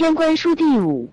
[0.00, 1.12] 天官书第五，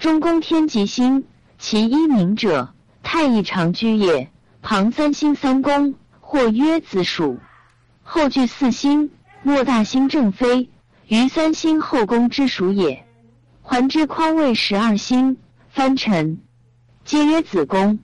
[0.00, 1.26] 中宫天极星，
[1.58, 4.32] 其一名者，太乙长居也。
[4.62, 7.38] 旁三星三宫，或曰子属。
[8.02, 9.12] 后具四星，
[9.44, 10.68] 莫大星正飞，
[11.06, 13.06] 于三星后宫之属也。
[13.62, 15.36] 环之匡位十二星，
[15.68, 16.40] 藩臣，
[17.04, 18.00] 皆曰子宫。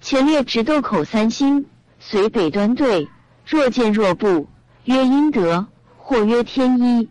[0.00, 1.66] 前列直斗口三星，
[1.98, 3.10] 随北端对，
[3.44, 4.48] 若见若不，
[4.84, 5.66] 曰阴德，
[5.98, 7.10] 或曰天一。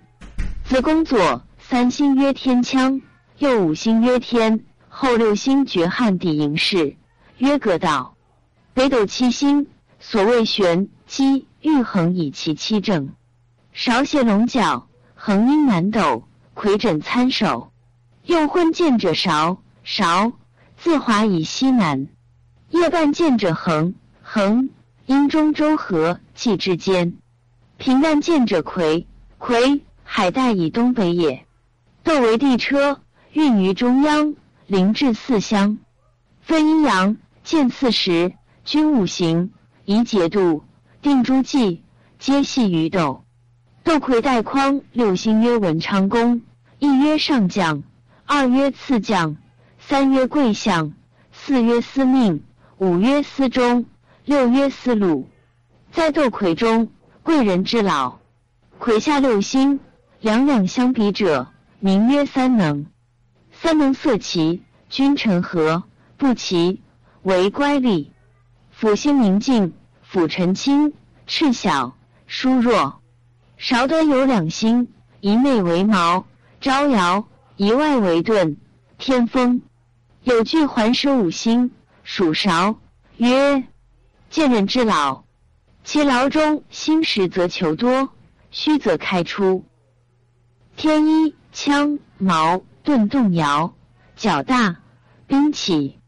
[0.63, 1.43] 子宫左。
[1.69, 2.99] 三星曰天枪，
[3.37, 6.97] 又五星曰天，后六星绝汉地营室，
[7.37, 8.15] 曰阁道。
[8.73, 9.67] 北斗七星，
[9.99, 13.13] 所谓玄机玉衡以其七正。
[13.71, 17.71] 勺斜龙角，横阴南斗，魁枕参首。
[18.23, 20.31] 右昏见者勺，勺
[20.75, 22.07] 自华以西南。
[22.71, 23.93] 夜半见者衡，
[24.23, 24.71] 衡
[25.05, 27.15] 阴中周河际之间。
[27.77, 29.05] 平淡见者魁，
[29.37, 31.45] 魁海带以东北也。
[32.09, 33.01] 斗为地车，
[33.33, 34.33] 运于中央，
[34.65, 35.77] 临至四乡。
[36.41, 38.33] 分阴阳，见四时，
[38.65, 39.51] 均五行，
[39.85, 40.63] 宜节度，
[41.03, 41.83] 定诸纪，
[42.17, 43.25] 皆系于斗。
[43.83, 46.41] 斗魁带匡，六星曰文昌宫，
[46.79, 47.83] 一曰上将，
[48.25, 49.37] 二曰次将，
[49.77, 50.93] 三曰贵相，
[51.31, 52.43] 四曰司命，
[52.79, 53.85] 五曰司中，
[54.25, 55.29] 六曰司禄。
[55.91, 56.89] 在斗魁中，
[57.21, 58.17] 贵人之老。
[58.79, 59.79] 魁下六星，
[60.21, 61.49] 两两相比者。
[61.81, 62.87] 名曰三能，
[63.53, 65.83] 三能色齐，君臣和；
[66.17, 66.81] 不齐，
[67.21, 68.09] 为乖戾。
[68.69, 70.91] 辅星明镜，辅臣清，
[71.25, 71.95] 赤小，
[72.27, 72.99] 疏弱。
[73.55, 74.89] 韶端有两星，
[75.21, 76.25] 一内为毛，
[76.59, 78.57] 招摇；一外为盾，
[78.97, 79.61] 天风。
[80.23, 81.71] 有句环蛇五星，
[82.03, 82.77] 属韶，
[83.15, 83.63] 曰
[84.29, 85.23] 见人之老。
[85.85, 88.09] 其劳中心实则求多，
[88.51, 89.63] 虚则开出。
[90.75, 91.38] 天一。
[91.61, 93.73] 枪矛盾动摇，
[94.15, 94.77] 较大
[95.27, 95.99] 兵器。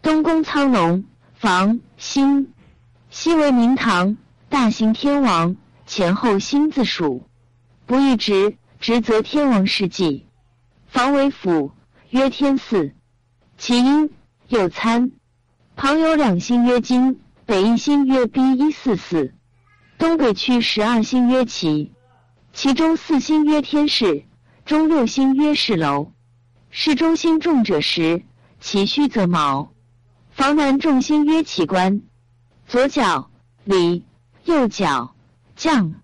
[0.00, 1.02] 东宫苍龙
[1.34, 2.52] 房星，
[3.10, 4.16] 西为明堂
[4.48, 5.56] 大兴天王，
[5.86, 7.26] 前后星自属。
[7.84, 10.28] 不一直，直则天王事迹。
[10.86, 11.72] 房为府，
[12.10, 12.94] 曰天四。
[13.58, 14.08] 其阴
[14.46, 15.10] 右参。
[15.74, 19.34] 旁有两星曰金，北一星曰 B 一四四。
[19.98, 21.90] 东北区十二星曰奇，
[22.52, 24.26] 其中四星曰天士。
[24.64, 26.12] 中六星曰是楼，
[26.70, 28.22] 是中星重者时，
[28.60, 29.72] 其虚则毛。
[30.30, 32.00] 房南众星曰奇官，
[32.68, 33.28] 左角
[33.64, 34.04] 离，
[34.44, 35.14] 右角
[35.56, 35.94] 将。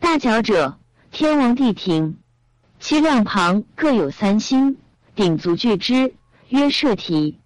[0.00, 0.78] 大角者，
[1.12, 2.18] 天王地庭，
[2.80, 4.78] 其两旁各有三星，
[5.14, 6.12] 鼎足聚之，
[6.48, 7.38] 曰射题。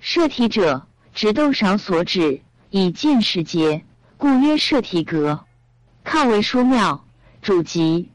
[0.00, 3.84] 射题者，直斗勺所指，以见时节，
[4.18, 5.46] 故曰射题阁。
[6.04, 7.06] 亢为书庙，
[7.40, 8.10] 主吉。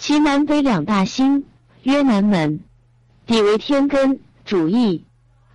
[0.00, 1.44] 其南北两大星，
[1.82, 2.64] 曰南门，
[3.26, 5.04] 底为天根，主义；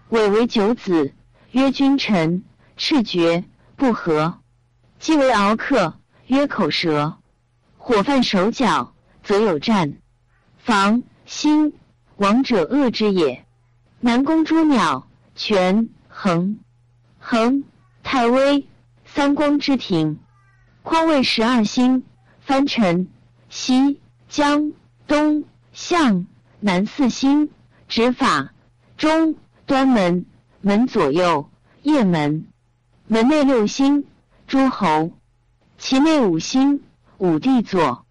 [0.10, 1.16] 尾为九子，
[1.50, 2.44] 曰君臣，
[2.78, 3.44] 赤绝
[3.76, 4.38] 不和。
[5.00, 5.96] 既为敖客，
[6.28, 7.18] 曰口舌。
[7.80, 9.98] 火犯手脚，则有战。
[10.60, 11.74] 防心
[12.18, 13.48] 王者恶之也。
[14.00, 16.60] 南宫诸鸟，权衡
[17.18, 17.64] 衡
[18.04, 18.68] 太微，
[19.06, 20.20] 三光之庭。
[20.84, 22.04] 匡位十二星，
[22.42, 23.08] 藩臣
[23.50, 24.00] 西。
[24.36, 24.74] 江
[25.08, 26.28] 东向
[26.60, 27.50] 南四星，
[27.88, 28.52] 执法
[28.98, 29.36] 中
[29.66, 30.26] 端门
[30.60, 31.50] 门左右
[31.84, 32.46] 夜门
[33.08, 34.04] 门内六星，
[34.46, 35.14] 诸侯
[35.78, 36.84] 其内五星，
[37.18, 38.06] 五帝座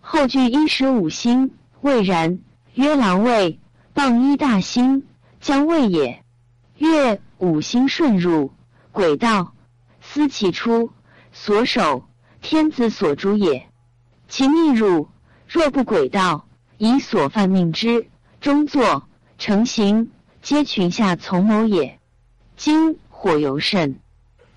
[0.00, 1.50] 后具一十五星，
[1.82, 2.38] 未然
[2.72, 3.60] 曰狼位，
[3.92, 5.06] 傍一大星，
[5.42, 6.24] 将位也。
[6.78, 8.50] 月五星顺入
[8.92, 9.52] 轨道，
[10.00, 10.90] 思其出
[11.32, 12.08] 所守，
[12.40, 13.68] 天子所诛也。
[14.26, 15.10] 其逆入。
[15.48, 16.46] 若不轨道，
[16.76, 18.08] 以所犯命之，
[18.40, 19.08] 终作
[19.38, 20.10] 成形，
[20.42, 21.98] 皆群下从谋也。
[22.56, 24.00] 今火尤甚。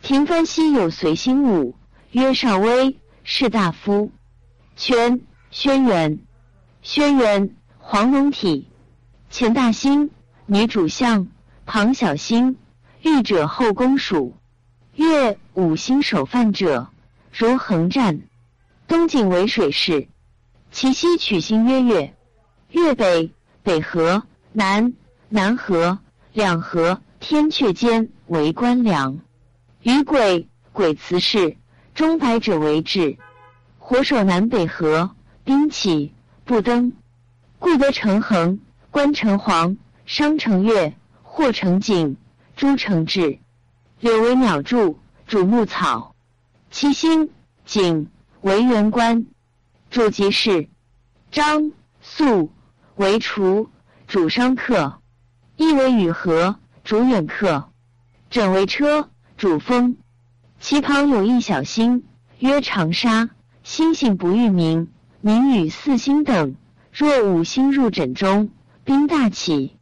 [0.01, 1.75] 平藩西有随星武，
[2.11, 4.11] 曰少威，士大夫。
[4.75, 6.19] 权轩辕，
[6.81, 8.67] 轩辕黄龙体。
[9.29, 10.09] 前大星，
[10.47, 11.28] 女主相，
[11.66, 12.58] 庞小星，
[13.03, 14.35] 御者后宫属。
[14.96, 16.90] 月五星首犯者，
[17.31, 18.22] 如横战。
[18.87, 20.08] 东景为水势。
[20.71, 22.16] 其西取星曰月，
[22.71, 23.33] 月北
[23.63, 24.23] 北河，
[24.53, 24.93] 南
[25.27, 25.99] 南河，
[26.31, 29.19] 两河天阙间为官梁。
[29.81, 31.57] 于鬼鬼辞事，
[31.95, 33.17] 中白者为治。
[33.77, 36.13] 火守南北河，兵起
[36.45, 36.93] 不登，
[37.57, 38.59] 故得成衡，
[38.91, 39.75] 关成黄，
[40.05, 42.16] 商成月，或成景，
[42.55, 43.39] 诸成志。
[43.99, 46.16] 柳为鸟柱，主木草。
[46.69, 47.31] 其星
[47.66, 48.07] 景
[48.41, 49.25] 为元官。
[49.90, 50.70] 主吉事，
[51.32, 52.52] 张肃
[52.96, 53.72] 为厨，
[54.06, 55.02] 主商客。
[55.58, 57.72] 一为雨河，主远客。
[58.30, 59.97] 枕为车，主风。
[60.59, 62.03] 其旁有一小星，
[62.38, 63.32] 曰长沙。
[63.64, 64.90] 星星不遇名，
[65.22, 66.56] 名与四星等。
[66.91, 68.52] 若五星入枕中，
[68.84, 69.76] 兵大起。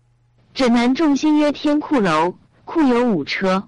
[0.54, 3.68] 枕南众星曰天库楼，库有五车，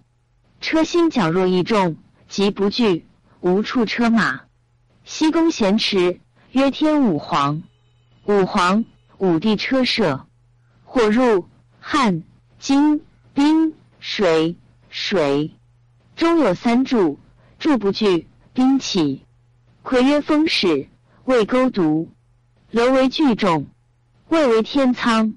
[0.61, 1.97] 车星角若一众，
[2.29, 3.05] 即不惧，
[3.41, 4.41] 无处车马。
[5.03, 7.61] 西宫咸池，曰天五黄。
[8.25, 8.83] 五黄，
[9.19, 10.25] 五帝车射。
[10.83, 11.45] 火入
[11.79, 12.23] 汉、
[12.57, 13.01] 金、
[13.35, 14.55] 兵、水，
[14.89, 15.53] 水
[16.15, 17.19] 中有三柱，
[17.59, 19.25] 柱不惧，兵起。
[19.83, 20.89] 魁曰风使，
[21.25, 22.09] 未勾独。
[22.71, 23.67] 楼为巨重，
[24.29, 25.35] 位为天仓。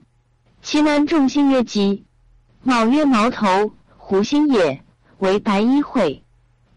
[0.62, 2.06] 其南众星曰吉，
[2.62, 4.82] 卯曰矛头，胡星也，
[5.18, 6.24] 为白衣会。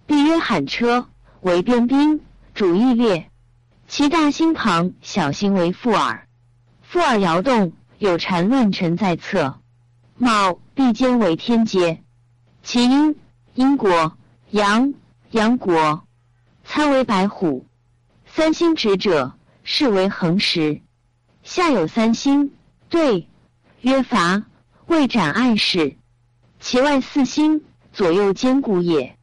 [0.05, 1.07] 毕曰喊车，
[1.39, 2.19] 为边兵，
[2.53, 3.29] 主义列。
[3.87, 6.27] 其大星旁小星为复耳，
[6.81, 9.59] 复耳摇动，有缠乱尘在侧。
[10.17, 12.01] 卯必兼为天阶。
[12.63, 13.15] 其阴
[13.53, 14.17] 阴国
[14.49, 14.93] 阳
[15.31, 16.05] 阳国。
[16.67, 17.67] 参为白虎，
[18.25, 20.81] 三星指者，是为恒石。
[21.43, 22.53] 下有三星，
[22.89, 23.29] 对
[23.81, 24.45] 曰伐，
[24.87, 25.95] 未斩碍事。
[26.59, 29.15] 其外四星，左右坚固也。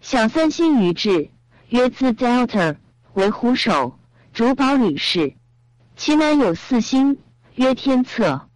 [0.00, 1.30] 小三星于至，
[1.68, 2.76] 曰自 Delta，
[3.14, 3.98] 为虎首，
[4.34, 5.36] 主保吕氏。
[5.94, 7.18] 其南有四星，
[7.54, 8.48] 曰天策。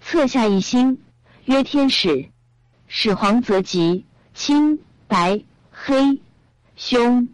[0.00, 1.02] 策下一星，
[1.46, 2.30] 曰天使。
[2.86, 4.78] 始黄则吉，青
[5.08, 5.42] 白
[5.72, 6.22] 黑
[6.76, 7.28] 凶。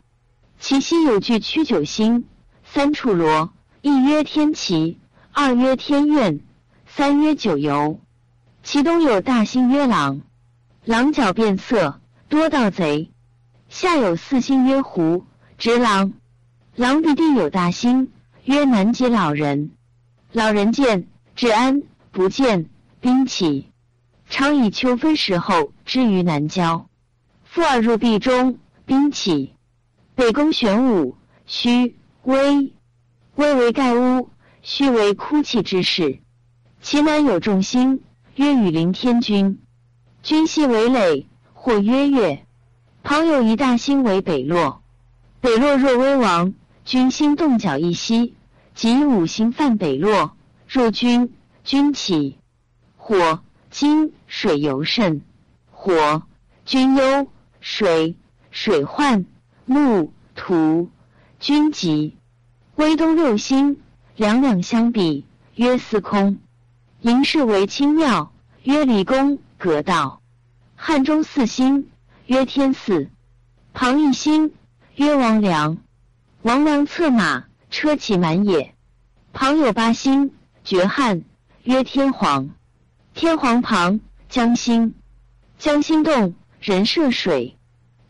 [0.59, 2.25] 其西有巨曲九星，
[2.65, 3.53] 三处罗，
[3.83, 4.99] 一曰天齐，
[5.31, 6.41] 二曰天苑，
[6.87, 8.01] 三曰九游。
[8.63, 10.23] 其东有大星曰狼，
[10.87, 12.01] 狼角变色，
[12.31, 13.13] 多盗贼。
[13.69, 15.27] 下有四星曰狐，
[15.59, 16.15] 直狼。
[16.75, 18.11] 狼鼻地有大星
[18.45, 19.73] 曰南极老人，
[20.33, 21.83] 老人见治安，
[22.13, 23.69] 不见兵起。
[24.31, 26.89] 常以秋分时候之于南郊。
[27.45, 29.53] 复而入壁中，兵起。
[30.15, 31.15] 北宫玄武，
[31.45, 32.73] 虚微，
[33.35, 34.31] 微为盖屋，
[34.63, 36.21] 虚为哭泣之势。
[36.81, 38.01] 其南有众星，
[38.37, 39.61] 曰羽林天君，
[40.23, 42.47] 君系为垒，或曰月。
[43.03, 44.83] 旁有一大星为北落，
[45.43, 46.55] 北落若威王，
[46.85, 48.35] 君星动角一息，
[48.75, 50.37] 即五星犯北落，
[50.69, 51.33] 入君，
[51.63, 52.39] 君起。
[52.97, 53.41] 火
[53.71, 55.23] 金水尤甚，
[55.71, 56.23] 火
[56.65, 57.29] 君忧，
[57.61, 58.17] 水
[58.51, 59.25] 水患。
[59.65, 60.91] 木土
[61.39, 62.17] 君吉，
[62.75, 63.81] 微东六星，
[64.17, 65.25] 两两相比，
[65.55, 66.39] 曰司空。
[67.01, 68.33] 营室为清庙，
[68.65, 70.21] 曰离宫阁道。
[70.75, 71.91] 汉中四星，
[72.27, 73.09] 曰天四。
[73.73, 74.53] 旁一星，
[74.97, 75.79] 曰王良。
[76.43, 78.75] 王良策马，车骑满也。
[79.33, 80.35] 旁有八星，
[80.65, 81.23] 绝汉，
[81.63, 82.51] 曰天皇。
[83.15, 84.95] 天皇旁江星，
[85.59, 87.57] 江星动，人涉水。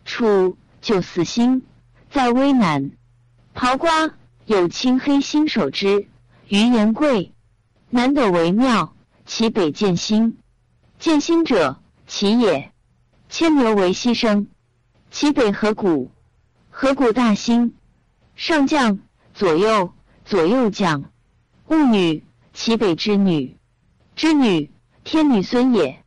[0.07, 0.57] 楚。
[0.81, 1.63] 就四星，
[2.11, 2.91] 在危难。
[3.55, 4.11] 刨瓜
[4.47, 6.09] 有青黑星守之，
[6.49, 7.33] 余言贵。
[7.89, 10.39] 南斗为庙，其北见星。
[10.99, 12.73] 见星者，其也。
[13.29, 14.47] 牵牛为牺牲，
[15.13, 16.11] 其北河谷。
[16.71, 17.75] 河谷大星，
[18.35, 18.99] 上将
[19.35, 19.93] 左右，
[20.25, 21.05] 左右将。
[21.67, 23.57] 戊女，其北之女。
[24.15, 24.71] 之女，
[25.05, 26.03] 天女孙也。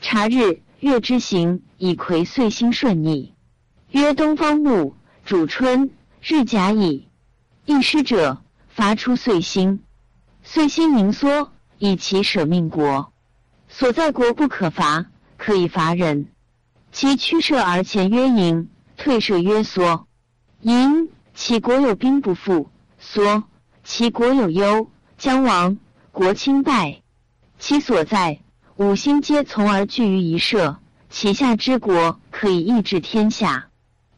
[0.00, 3.34] 察日月之行，以魁岁星顺逆。
[3.90, 5.90] 曰东方木，主春，
[6.22, 7.08] 日甲乙。
[7.66, 9.82] 应师者，伐出岁星。
[10.42, 13.12] 岁星凝缩，以其舍命国。
[13.68, 16.28] 所在国不可伐，可以伐人。
[16.90, 20.06] 其驱射而前曰盈，退射曰缩。
[20.60, 23.44] 盈，其国有兵不复；缩，
[23.84, 25.78] 其国有忧，将亡，
[26.12, 27.02] 国倾败。
[27.58, 28.40] 其所在
[28.76, 33.68] 五星皆从而聚于一社，其下之国可以抑制天下。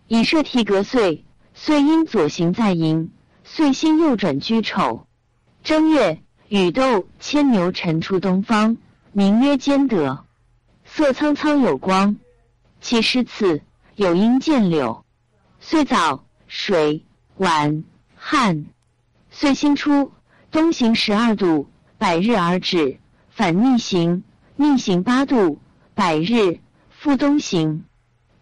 [0.08, 3.10] 以设提格岁，岁因左行在寅，
[3.44, 5.06] 岁星右转居丑。
[5.62, 8.76] 正月，雨斗牵牛晨出东方，
[9.12, 10.24] 名曰兼德。
[10.84, 12.16] 色苍苍有光，
[12.80, 13.62] 其诗次
[13.96, 15.04] 有阴见柳。
[15.60, 17.03] 岁早，水
[17.36, 17.82] 晚
[18.14, 18.66] 汉。
[19.30, 20.12] 岁星出，
[20.52, 22.98] 东行十二度，百日而止；
[23.30, 24.22] 反逆行，
[24.54, 25.58] 逆行八度，
[25.94, 26.60] 百日
[26.90, 27.84] 复东行。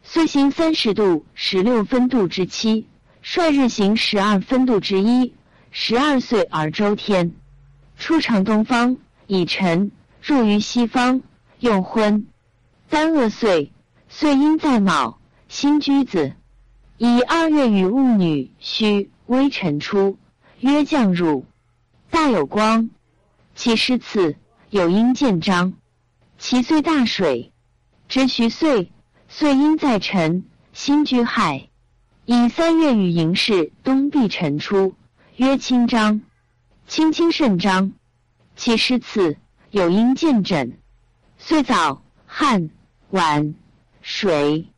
[0.02, 2.86] 岁行三十度十六分度之七，
[3.22, 5.32] 率日行十二分度之一。
[5.70, 7.32] 十二岁而周天，
[7.96, 11.22] 出城东方，以晨入于西方，
[11.60, 12.26] 用昏。
[12.90, 13.72] 三恶岁，
[14.10, 15.18] 岁阴在卯，
[15.48, 16.34] 辛居子。
[17.04, 20.18] 以二月与戊女戌微辰出，
[20.60, 21.44] 曰降入，
[22.10, 22.90] 大有光。
[23.56, 24.36] 其诗次
[24.70, 25.72] 有阴见章。
[26.38, 27.50] 其岁大水，
[28.06, 28.92] 知徐岁，
[29.26, 31.68] 岁阴在辰，辛居亥。
[32.24, 34.94] 以三月与寅时，东壁辰出，
[35.34, 36.22] 曰清章。
[36.86, 37.94] 清清甚章。
[38.54, 39.36] 其师次
[39.72, 40.78] 有阴见枕。
[41.36, 42.70] 岁早旱
[43.10, 43.56] 晚
[44.02, 44.68] 水，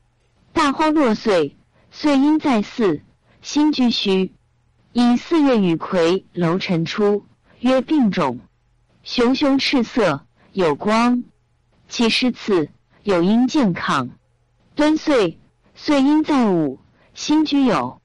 [0.54, 1.54] 大荒落岁。
[1.96, 3.02] 岁阴在巳，
[3.40, 4.32] 辛居戌。
[4.92, 7.24] 以四月与葵楼辰出，
[7.60, 8.40] 曰病种。
[9.04, 11.22] 熊熊赤色，有光。
[11.88, 12.68] 其师次
[13.04, 14.10] 有阴健康。
[14.74, 15.38] 端岁，
[15.76, 16.80] 岁阴在午，
[17.14, 17.98] 辛居酉。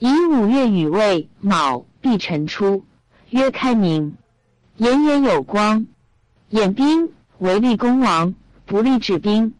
[0.00, 2.84] 以五月与未卯必辰出，
[3.30, 4.16] 曰开明。
[4.78, 5.86] 炎炎有光。
[6.48, 8.34] 演兵为立功王，
[8.66, 9.54] 不利治兵。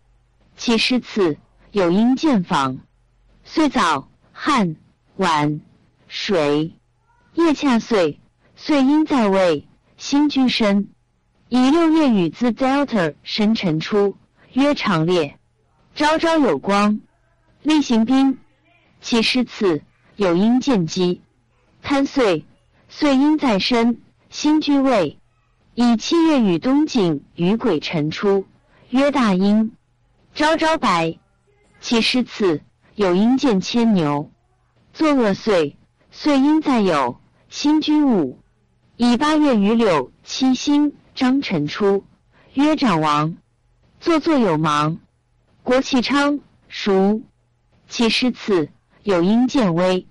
[0.56, 1.38] 其师次
[1.70, 2.80] 有阴见房。
[3.50, 4.76] 岁早旱
[5.16, 5.62] 晚
[6.06, 6.74] 水，
[7.32, 8.20] 夜恰岁，
[8.56, 9.66] 岁阴在位。
[9.96, 10.90] 心居身，
[11.48, 14.18] 以六月与兹 Delta 申辰出，
[14.52, 15.38] 曰长烈。
[15.94, 17.00] 朝朝有光，
[17.62, 18.38] 例行兵。
[19.00, 19.82] 其师次
[20.14, 21.22] 有阴见机，
[21.82, 22.44] 贪岁，
[22.90, 25.18] 岁阴在身，心居位。
[25.74, 28.44] 以七月与东景与鬼辰出，
[28.90, 29.72] 曰大阴。
[30.34, 31.18] 朝朝白，
[31.80, 32.60] 其师次
[32.98, 34.32] 有因见牵牛。
[34.92, 35.76] 作恶岁，
[36.10, 38.40] 岁因在酉，辛居午。
[38.96, 42.04] 以八月余柳七星张晨出，
[42.54, 43.36] 曰长王。
[44.00, 44.98] 作作有芒，
[45.62, 47.22] 国其昌，熟。
[47.88, 48.68] 其诗次
[49.04, 50.08] 有因见微，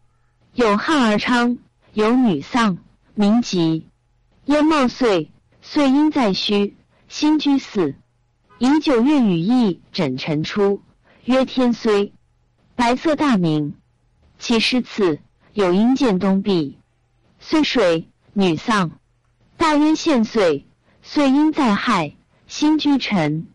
[0.54, 1.58] 有汉而昌，
[1.92, 2.78] 有女丧，
[3.16, 3.86] 名吉。
[4.46, 5.30] 燕茂岁，
[5.62, 6.78] 岁阴在戌，
[7.10, 7.96] 辛居巳。
[8.60, 10.82] 以九月与义枕辰出，
[11.26, 12.14] 曰天虽。
[12.78, 13.74] 白色大明。
[14.38, 15.20] 其诗次
[15.52, 16.78] 有阴见东壁，
[17.40, 18.08] 岁水。
[18.34, 18.92] 女丧，
[19.58, 20.68] 大渊献岁，
[21.02, 22.16] 岁阴在亥，
[22.46, 23.48] 辛居辰。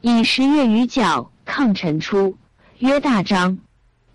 [0.00, 2.38] 以十月于角抗辰出，
[2.78, 3.58] 曰大张。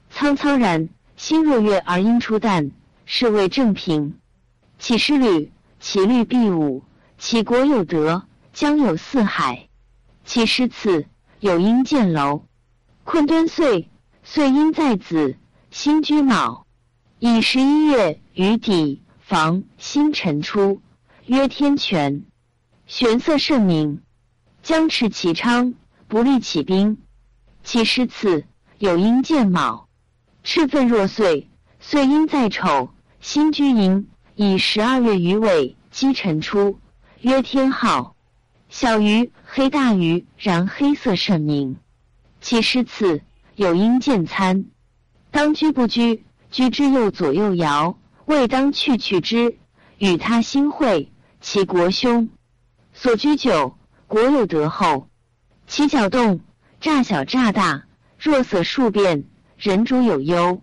[0.10, 2.72] 苍苍然，心若月而阴出旦，
[3.06, 4.18] 是谓正平。
[4.80, 6.82] 起师旅，其律必武，
[7.18, 9.68] 其国有德，将有四海。
[10.24, 11.08] 其诗次
[11.42, 12.46] 有阴见楼，
[13.04, 13.90] 困端岁，
[14.28, 15.38] 岁阴在子，
[15.70, 16.66] 辛居卯。
[17.20, 19.04] 以十一月于底。
[19.20, 20.82] 房星辰出，
[21.26, 22.26] 曰天权，
[22.86, 24.04] 玄色甚明。
[24.62, 25.74] 将持其昌，
[26.08, 26.98] 不利起兵。
[27.64, 28.46] 其师次
[28.78, 29.88] 有阴见卯，
[30.44, 32.90] 赤愤若岁，岁阴在丑，
[33.20, 34.08] 辛居寅。
[34.36, 36.80] 以十二月于尾积辰出，
[37.22, 38.16] 曰天浩。
[38.70, 41.78] 小鱼黑大鱼，然黑色甚明。
[42.42, 43.22] 其师次
[43.56, 44.66] 有因见参，
[45.32, 46.26] 当居不居？
[46.52, 47.98] 居之右左右摇。
[48.26, 49.58] 未当去去之，
[49.98, 52.30] 与他心会，其国凶。
[52.92, 55.08] 所居久，国有德厚。
[55.68, 56.42] 其角动，
[56.82, 57.86] 诈小诈大，
[58.20, 59.26] 若色数变，
[59.58, 60.62] 人主有忧。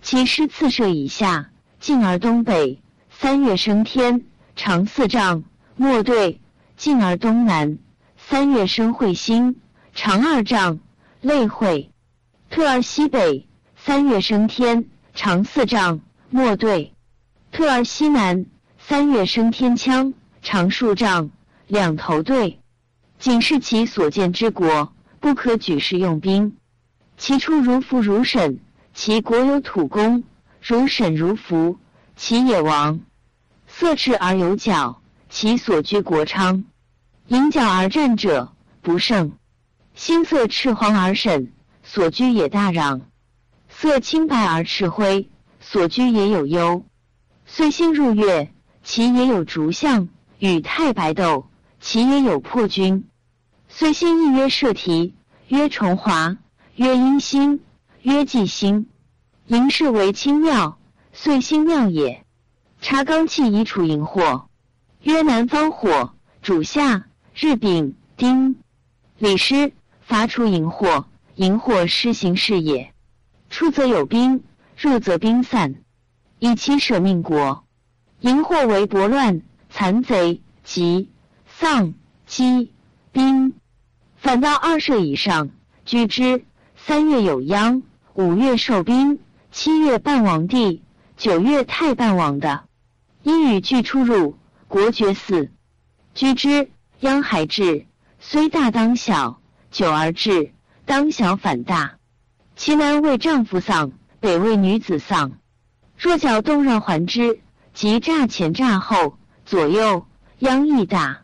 [0.00, 2.80] 其师次射以下，进而东北。
[3.10, 4.24] 三月升天，
[4.56, 5.44] 长四丈，
[5.76, 6.40] 末对，
[6.76, 7.78] 进而东南。
[8.16, 9.60] 三月生彗星，
[9.92, 10.80] 长二丈，
[11.20, 11.91] 类彗。
[12.52, 13.48] 特而西北。
[13.76, 16.92] 三月生天，长四丈，末对。
[17.50, 18.44] 特而西南，
[18.78, 21.30] 三月生天枪，长数丈，
[21.66, 22.60] 两头对。
[23.18, 26.58] 仅是其所见之国，不可举世用兵。
[27.16, 28.60] 其出如服如沈，
[28.92, 30.22] 其国有土公，
[30.60, 31.78] 如沈如服，
[32.16, 33.00] 其也亡。
[33.66, 36.64] 色赤而有角，其所居国昌。
[37.28, 39.32] 引角而战者不胜。
[39.94, 41.50] 心色赤黄而沈，
[41.82, 43.02] 所居也大壤。
[43.68, 45.28] 色清白而赤灰，
[45.60, 46.84] 所居也有忧。
[47.46, 50.08] 岁星入月，其也有烛相；
[50.38, 51.48] 与太白斗，
[51.80, 53.08] 其也有破军。
[53.68, 55.14] 岁星亦曰射提，
[55.48, 56.36] 曰重华，
[56.76, 57.60] 曰阴星，
[58.02, 58.86] 曰忌星。
[59.46, 60.78] 寅是为清妙，
[61.12, 62.24] 岁星妙也。
[62.80, 64.44] 察刚气以处荧惑，
[65.02, 68.56] 曰南方火，主夏日丙丁。
[69.18, 72.92] 李师伐除荧惑，荧惑施行事也。
[73.50, 74.44] 出则有兵，
[74.76, 75.76] 入则兵散。
[76.38, 77.64] 以其舍命国，
[78.20, 81.08] 淫惑为薄乱，残贼及
[81.46, 81.94] 丧
[82.26, 82.72] 饥
[83.12, 83.54] 兵。
[84.16, 85.50] 反到二舍以上，
[85.84, 86.44] 居之。
[86.74, 87.82] 三月有殃，
[88.14, 89.20] 五月受兵，
[89.52, 90.82] 七月半王帝，
[91.16, 92.64] 九月太半王的。
[93.22, 94.36] 因与俱出入，
[94.66, 95.50] 国绝嗣。
[96.12, 97.86] 居之，殃还至，
[98.18, 100.52] 虽大当小，久而至，
[100.92, 101.94] 当小反大。
[102.54, 105.32] 其男为丈夫丧，北为女子丧。
[105.96, 107.40] 若角动让还之，
[107.72, 110.06] 即诈前诈后，左右
[110.40, 111.22] 殃亦大。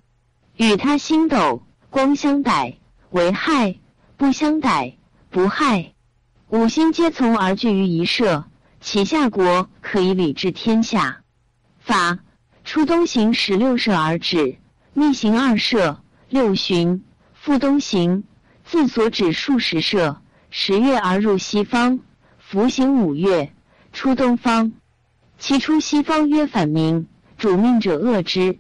[0.57, 2.79] 与他星斗光相逮，
[3.11, 3.75] 为害；
[4.17, 4.97] 不相逮，
[5.29, 5.93] 不害。
[6.49, 8.47] 五星皆从而聚于一社，
[8.81, 11.21] 其下国可以理治天下。
[11.79, 12.21] 法
[12.65, 14.57] 出东行十六社而止，
[14.95, 18.25] 逆行二社，六旬复东行，
[18.71, 20.21] 自所指数十社，
[20.51, 22.01] 十月而入西方，
[22.39, 23.51] 服行五月，
[23.95, 24.75] 出东方。
[25.39, 27.09] 其出西方曰反明，
[27.39, 28.59] 主命者恶之。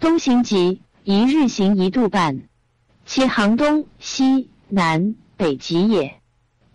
[0.00, 2.48] 东行即一日行一度半，
[3.04, 6.20] 其行东西南北极也。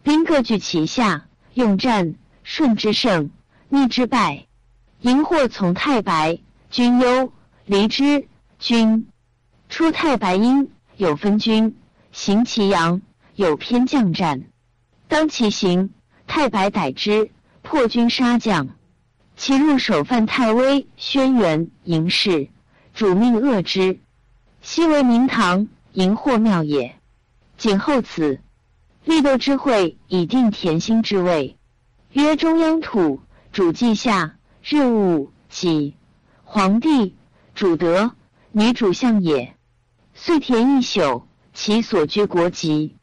[0.02, 3.32] 兵各据其下，用战，顺之胜，
[3.68, 4.46] 逆之败。
[5.02, 7.34] 荧惑从太白，君忧；
[7.66, 9.10] 离之，君
[9.68, 11.76] 出太白阴，有分君，
[12.12, 13.02] 行其阳，
[13.36, 14.44] 有偏将战。
[15.08, 15.92] 当其行，
[16.28, 18.70] 太白逮之，破军杀将。
[19.36, 22.50] 其入首犯太微，轩辕嬴氏，
[22.94, 24.00] 主命恶之。
[24.62, 26.96] 昔为明堂荧惑庙也。
[27.58, 28.42] 景后此，
[29.06, 31.58] 立斗之会，以定田心之位，
[32.12, 34.36] 曰中央土，主稷下。
[34.64, 35.96] 日戊己，
[36.44, 37.16] 皇帝
[37.56, 38.12] 主德，
[38.52, 39.56] 女主相也。
[40.14, 42.96] 遂田一宿，其所居国籍，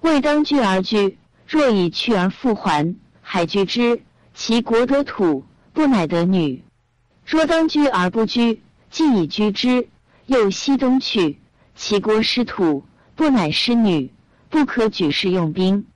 [0.00, 1.18] 未当居而居。
[1.46, 4.02] 若以去而复还，还居之，
[4.34, 6.62] 其国得土，不乃得女。
[7.24, 9.88] 若当居而不居，既已居之，
[10.26, 11.38] 又西东去，
[11.74, 14.12] 其国失土，不乃失女，
[14.50, 15.86] 不可举事用兵。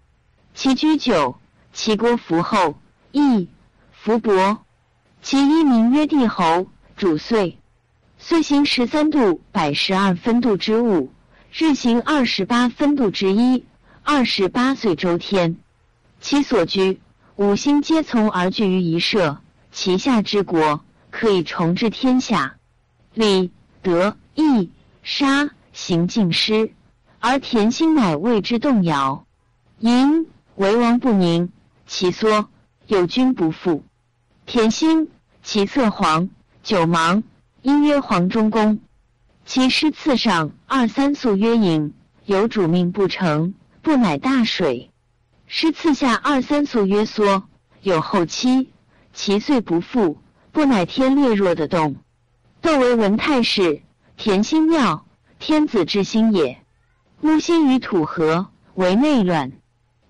[0.55, 1.37] 其居久，
[1.75, 2.79] 其国服厚，
[3.11, 3.49] 亦
[3.93, 4.65] 服薄。
[5.21, 6.67] 其一名曰帝侯，
[6.97, 7.59] 主岁，
[8.17, 11.13] 岁行十三度百十二分度之五，
[11.55, 13.67] 日行二十八分度之一，
[14.03, 15.59] 二十八岁周天。
[16.19, 16.99] 其所居
[17.37, 19.37] 五星皆从而聚于一社，
[19.71, 22.57] 其下之国可以重治天下。
[23.13, 24.71] 礼、德、义、
[25.03, 26.73] 杀行尽失，
[27.21, 29.27] 而田心乃为之动摇。
[29.79, 31.53] 寅为王不宁，
[31.87, 32.49] 其缩
[32.87, 33.85] 有君不复。
[34.47, 35.11] 田心，
[35.43, 36.31] 其侧黄，
[36.63, 37.23] 九芒，
[37.61, 38.81] 因曰黄中公。
[39.45, 41.93] 其师次上二三宿曰隐，
[42.25, 44.91] 有主命不成，不乃大水。
[45.47, 47.43] 师次下二三宿曰缩，
[47.83, 48.71] 有后期，
[49.13, 50.19] 其岁不复，
[50.53, 51.97] 不乃天烈弱的动。
[52.63, 53.83] 窦为文太师，
[54.17, 55.05] 田心庙，
[55.39, 56.59] 天子之心也。
[57.21, 59.53] 木星与土合，为内乱。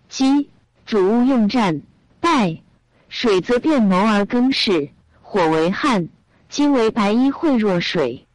[0.08, 0.50] 积
[0.84, 1.82] 主物用战，
[2.20, 2.60] 败。
[3.08, 4.90] 水则变谋而更事，
[5.20, 6.08] 火为旱。
[6.48, 8.26] 金为白衣会若水。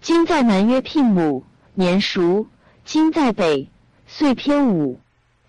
[0.00, 2.46] 金在南曰聘母，年熟。
[2.86, 3.68] 金在北，
[4.06, 4.98] 岁偏午。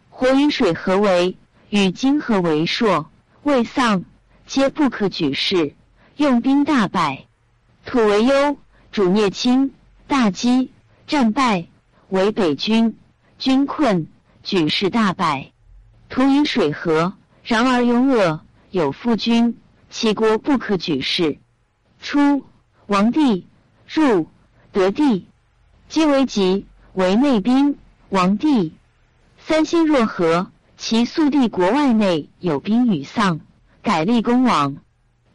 [0.10, 1.38] 火与水合为，
[1.70, 3.10] 与金合为朔。
[3.44, 4.04] 未丧，
[4.46, 5.74] 皆不可举事。
[6.18, 7.28] 用兵大败。
[7.86, 8.58] 土为忧，
[8.92, 9.74] 主灭亲。
[10.06, 10.74] 大饥，
[11.08, 11.68] 战败，
[12.10, 12.98] 为北军。
[13.40, 14.08] 军困，
[14.44, 15.54] 举事大败。
[16.10, 17.14] 土与水合，
[17.46, 18.42] 然而庸恶。
[18.70, 19.58] 有夫君，
[19.90, 21.40] 其国不可举事。
[22.02, 22.46] 出，
[22.88, 23.48] 王帝
[23.88, 24.28] 入
[24.72, 25.28] 得地，
[25.90, 27.78] 皆为吉，为内兵。
[28.10, 28.74] 王帝
[29.38, 33.40] 三星若合，其速地国外内有兵与丧，
[33.82, 34.78] 改立公王。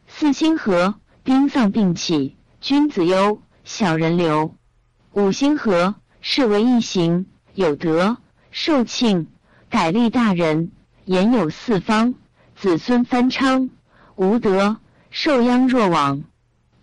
[0.07, 4.55] 四星合，兵丧并起，君子忧，小人留。
[5.12, 8.18] 五星合，是为一行，有德，
[8.51, 9.27] 受庆，
[9.70, 10.70] 改立大人，
[11.07, 12.14] 言有四方。
[12.55, 13.70] 子孙翻昌，
[14.16, 14.77] 无德，
[15.11, 16.25] 受殃若亡。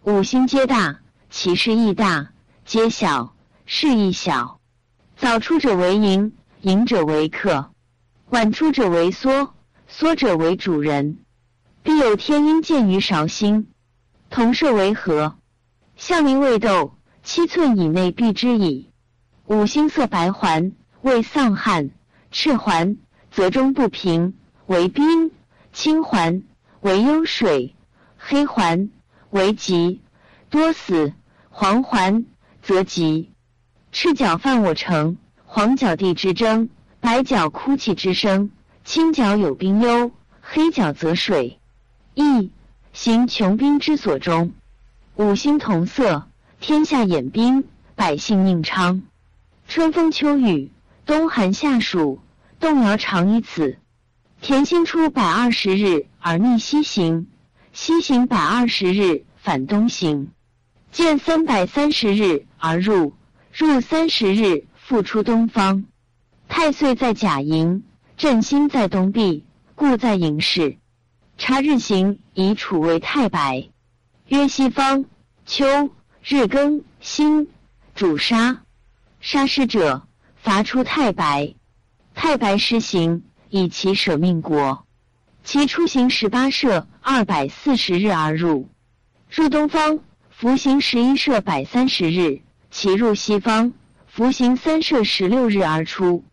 [0.04, 2.33] 五星皆大，其事亦大；
[2.66, 4.62] 皆小，事亦小。
[5.18, 7.72] 早出者为盈，盈者为客；
[8.30, 9.54] 晚出者为缩，
[9.88, 11.20] 缩者为主人。
[11.84, 13.68] 必有天阴见于韶星，
[14.30, 15.36] 同射为合。
[15.98, 18.90] 象名未斗，七寸以内必之矣。
[19.46, 20.72] 五星色白环，
[21.02, 21.90] 为丧旱；
[22.32, 22.98] 赤环
[23.30, 24.36] 则中不平，
[24.68, 25.32] 为冰。
[25.74, 26.44] 青环
[26.82, 27.76] 为幽水，
[28.18, 28.90] 黑环
[29.32, 30.02] 为吉，
[30.50, 31.14] 多死；
[31.50, 32.26] 黄环
[32.64, 33.32] 则吉。
[33.92, 36.70] 赤脚犯我城，黄脚地之争，
[37.02, 38.50] 白脚哭泣之声，
[38.86, 41.60] 青脚有兵忧，黑脚则水。
[42.16, 42.52] 亦
[42.94, 44.54] 行穷兵之所终。
[45.16, 46.28] 五星同色，
[46.60, 49.04] 天下掩兵，百姓宁昌。
[49.68, 50.72] 春风秋雨，
[51.06, 52.20] 冬寒夏暑，
[52.60, 53.78] 动摇常以此。
[54.42, 57.28] 田心出百二十日而逆西行，
[57.74, 60.32] 西行百二十日反东行，
[60.94, 63.16] 见三百三十日而入，
[63.52, 65.86] 入三十日复出东方。
[66.48, 67.84] 太岁在甲寅，
[68.16, 70.78] 震星在东壁，故在寅时。
[71.36, 73.70] 察日行以处为太白，
[74.28, 75.06] 曰西方。
[75.48, 75.66] 秋
[76.24, 77.50] 日庚辛，
[77.96, 78.62] 主杀。
[79.20, 80.04] 杀师者，
[80.36, 81.56] 伐出太白。
[82.14, 84.86] 太白施行，以其舍命国。
[85.44, 88.70] 其出行十八射二百四十日而入，
[89.32, 90.00] 入东方，
[90.44, 93.72] 服刑十一射百三十日；其入西方，
[94.08, 96.26] 服刑三射十六日而出。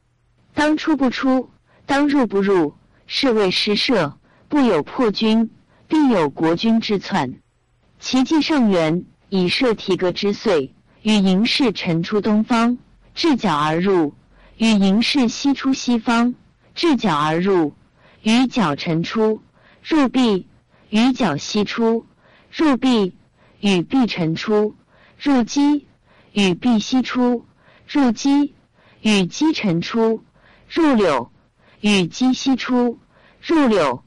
[0.52, 1.48] 当出不出，
[1.86, 2.74] 当入不入，
[3.06, 4.18] 是谓失射。
[4.48, 5.52] 不有破军，
[5.86, 7.34] 必有国君之窜。
[8.00, 12.78] 其计上元，以设提格之岁，与营氏晨出东方，
[13.14, 14.12] 置角而入；
[14.56, 16.34] 与营氏西出西方，
[16.74, 17.74] 置角而入。
[18.24, 19.40] 与角晨出，
[19.84, 20.46] 入壁；
[20.88, 22.06] 与角西出，
[22.50, 23.12] 入壁；
[23.60, 24.74] 与壁晨出，
[25.18, 25.84] 入鸡；
[26.32, 27.44] 与壁西出，
[27.86, 28.54] 入鸡；
[29.02, 30.24] 与鸡晨出，
[30.68, 31.30] 入柳；
[31.80, 32.98] 与鸡西出，
[33.42, 34.02] 入柳；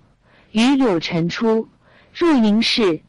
[0.52, 1.70] 与柳晨出，
[2.16, 3.02] 入营室；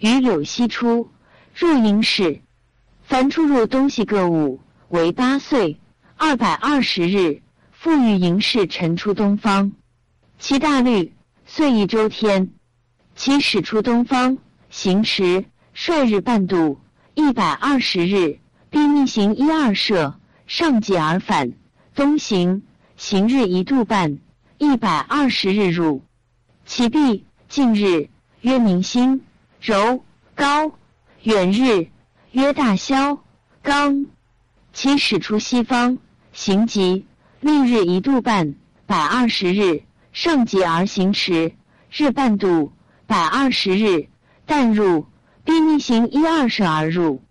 [0.00, 1.10] 与柳西出，
[1.54, 2.42] 入营室。
[3.04, 5.78] 凡出入东西各物，为八岁
[6.16, 9.72] 二百二十日，复与营室晨出东方。
[10.38, 11.14] 其大律，
[11.46, 12.50] 岁一周天。
[13.14, 14.38] 其始出东方，
[14.70, 16.80] 行迟，率日半度，
[17.14, 18.38] 一百二十日，
[18.70, 20.14] 并逆行一二射，
[20.46, 21.52] 上极而返。
[21.94, 22.62] 东行，
[22.96, 24.18] 行日一度半，
[24.58, 26.02] 一百二十日入。
[26.66, 28.08] 其必，近日，
[28.42, 29.22] 曰明星，
[29.60, 30.04] 柔
[30.34, 30.72] 高；
[31.22, 31.88] 远日，
[32.32, 33.18] 曰大霄
[33.62, 34.06] 刚。
[34.72, 35.98] 其始出西方，
[36.32, 37.06] 行极，
[37.40, 38.54] 历日一度半，
[38.86, 39.82] 百二十日。
[40.12, 41.54] 上极而行迟，
[41.90, 42.72] 日半度，
[43.06, 44.08] 百二十日，
[44.46, 45.06] 旦入，
[45.44, 47.22] 必逆行一二十而入。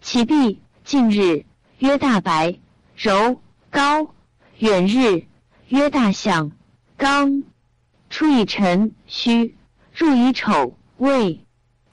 [0.00, 1.44] 其毕，近日，
[1.78, 2.58] 曰大白，
[2.96, 3.40] 柔
[3.70, 4.10] 高；
[4.58, 5.24] 远日，
[5.68, 6.52] 曰大象
[6.96, 7.42] 刚。
[8.10, 9.54] 出以辰戌，
[9.94, 11.44] 入以丑未。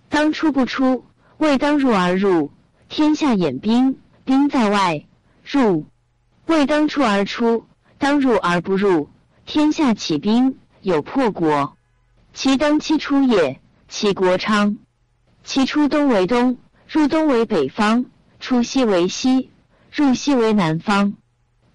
[0.08, 1.04] 当出不出，
[1.38, 2.52] 未当入而入。
[2.88, 5.06] 天下掩兵，兵在外，
[5.44, 5.86] 入；
[6.46, 7.66] 未当出而出，
[7.98, 9.10] 当入而不入。
[9.46, 11.76] 天下起兵，有破国。
[12.34, 14.78] 其当期出也，其国昌。
[15.46, 16.58] 其出东为东，
[16.90, 18.06] 入东为北方，
[18.40, 19.52] 出西为西，
[19.92, 21.14] 入西为南方。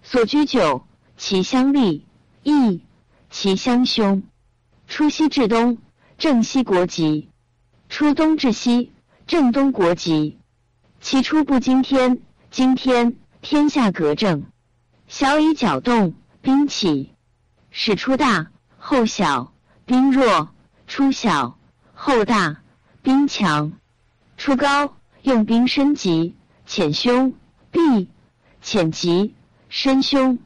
[0.02, 0.84] 所居久，
[1.16, 2.04] 其相利
[2.42, 2.82] 义，
[3.30, 4.24] 其相凶。
[4.88, 5.78] 出西至东，
[6.18, 7.28] 正西国籍；
[7.88, 8.92] 出东至西，
[9.28, 10.38] 正东国籍。
[11.00, 14.42] 其出不惊天，惊天，天下格正。
[15.06, 17.14] 小以搅动，兵起。
[17.70, 19.52] 始出大，后小，
[19.86, 20.48] 兵弱；
[20.88, 21.56] 出小，
[21.94, 22.59] 后大，
[23.02, 23.72] 兵强。
[24.36, 26.34] 出高，用兵深急，
[26.66, 27.34] 浅凶，
[27.70, 28.08] 必
[28.60, 29.34] 浅急，
[29.68, 30.38] 深凶。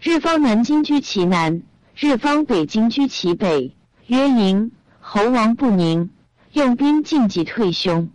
[0.00, 1.62] 日方南京居其南，
[1.94, 3.74] 日方北京居其北。
[4.06, 6.10] 曰营，侯王不宁，
[6.52, 8.10] 用兵进即退凶。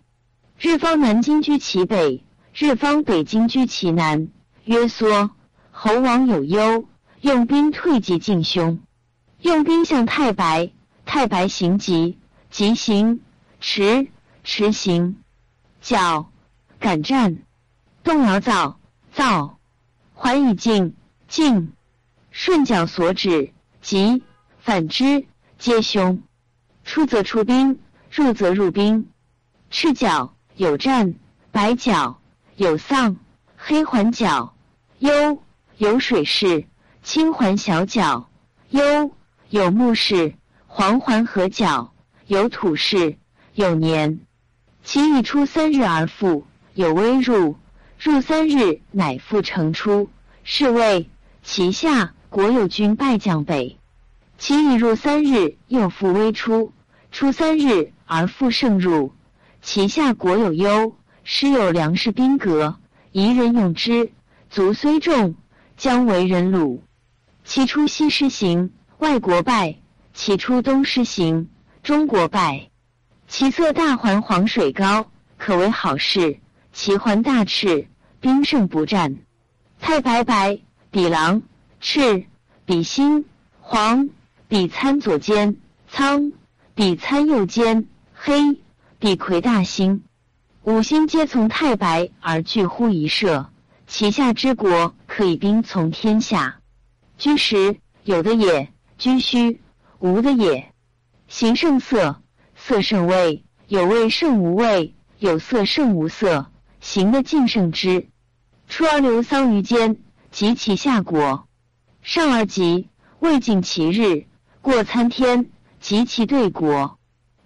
[0.60, 4.30] 日方南京居其北，日方北京居其南。
[4.66, 5.32] 曰缩，
[5.72, 6.86] 侯王有忧。
[7.22, 8.80] 用兵退即进凶，
[9.42, 10.72] 用兵向太白，
[11.06, 12.18] 太白行急，
[12.50, 13.20] 急行
[13.62, 14.08] 持
[14.44, 15.24] 持行
[15.82, 16.32] 脚，
[16.80, 17.38] 敢战，
[18.04, 18.80] 动摇造，
[19.14, 19.60] 造
[20.16, 20.96] 还以静
[21.28, 21.72] 静
[22.32, 24.24] 顺角所指，即
[24.60, 25.28] 反之，
[25.60, 26.24] 皆凶。
[26.84, 29.08] 出则出兵，入则入兵。
[29.70, 31.14] 赤脚有战，
[31.52, 32.20] 白角
[32.56, 33.18] 有丧，
[33.56, 34.56] 黑环角
[34.98, 35.42] 忧
[35.78, 36.66] 有水势。
[37.04, 38.30] 青环小角，
[38.70, 39.12] 幽
[39.50, 41.94] 有木氏；黄环合角，
[42.26, 43.18] 有土氏，
[43.54, 44.20] 有年。
[44.84, 47.58] 其以出三日而复，有微入，
[48.00, 50.10] 入三日乃复成出。
[50.44, 51.08] 是谓
[51.44, 53.78] 其下国有军败将北。
[54.40, 56.74] 其以入三日，又复微出，
[57.12, 59.14] 出三日而复胜入。
[59.62, 62.80] 其下国有忧，师有粮食兵革，
[63.12, 64.12] 夷人用之，
[64.50, 65.36] 卒虽众，
[65.78, 66.80] 将为人虏。
[67.44, 69.76] 其出西施行，外国败；
[70.16, 71.50] 其出东施行，
[71.84, 72.71] 中国败。
[73.32, 76.40] 其色大环黄水高，可为好事；
[76.74, 77.88] 其环大赤，
[78.20, 79.20] 兵胜不战。
[79.80, 80.60] 太白白，
[80.92, 81.42] 比狼；
[81.80, 82.26] 赤，
[82.66, 83.24] 比心；
[83.62, 84.10] 黄，
[84.50, 85.56] 比参左肩；
[85.88, 86.34] 苍，
[86.76, 88.60] 比参右肩；黑，
[89.00, 90.04] 比魁大星。
[90.64, 93.50] 五星皆从太白而聚乎一社，
[93.88, 96.60] 其下之国可以兵从天下。
[97.18, 99.62] 居实有的也，居虚
[100.00, 100.74] 无的也。
[101.30, 102.22] 形胜色，
[102.64, 106.52] 色胜味，有味胜无味，有色胜无色。
[106.80, 108.08] 行的尽胜之。
[108.70, 109.98] 出而流桑于间，
[110.30, 111.48] 及其下国。
[112.04, 112.88] 上而极，
[113.20, 114.28] 未尽其日，
[114.62, 117.00] 过参天，及其对国。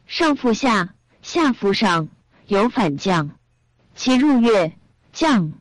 [0.06, 2.10] 上复下，下复上，
[2.48, 3.32] 有反将。
[3.96, 4.78] 其入月，
[5.14, 5.54] 将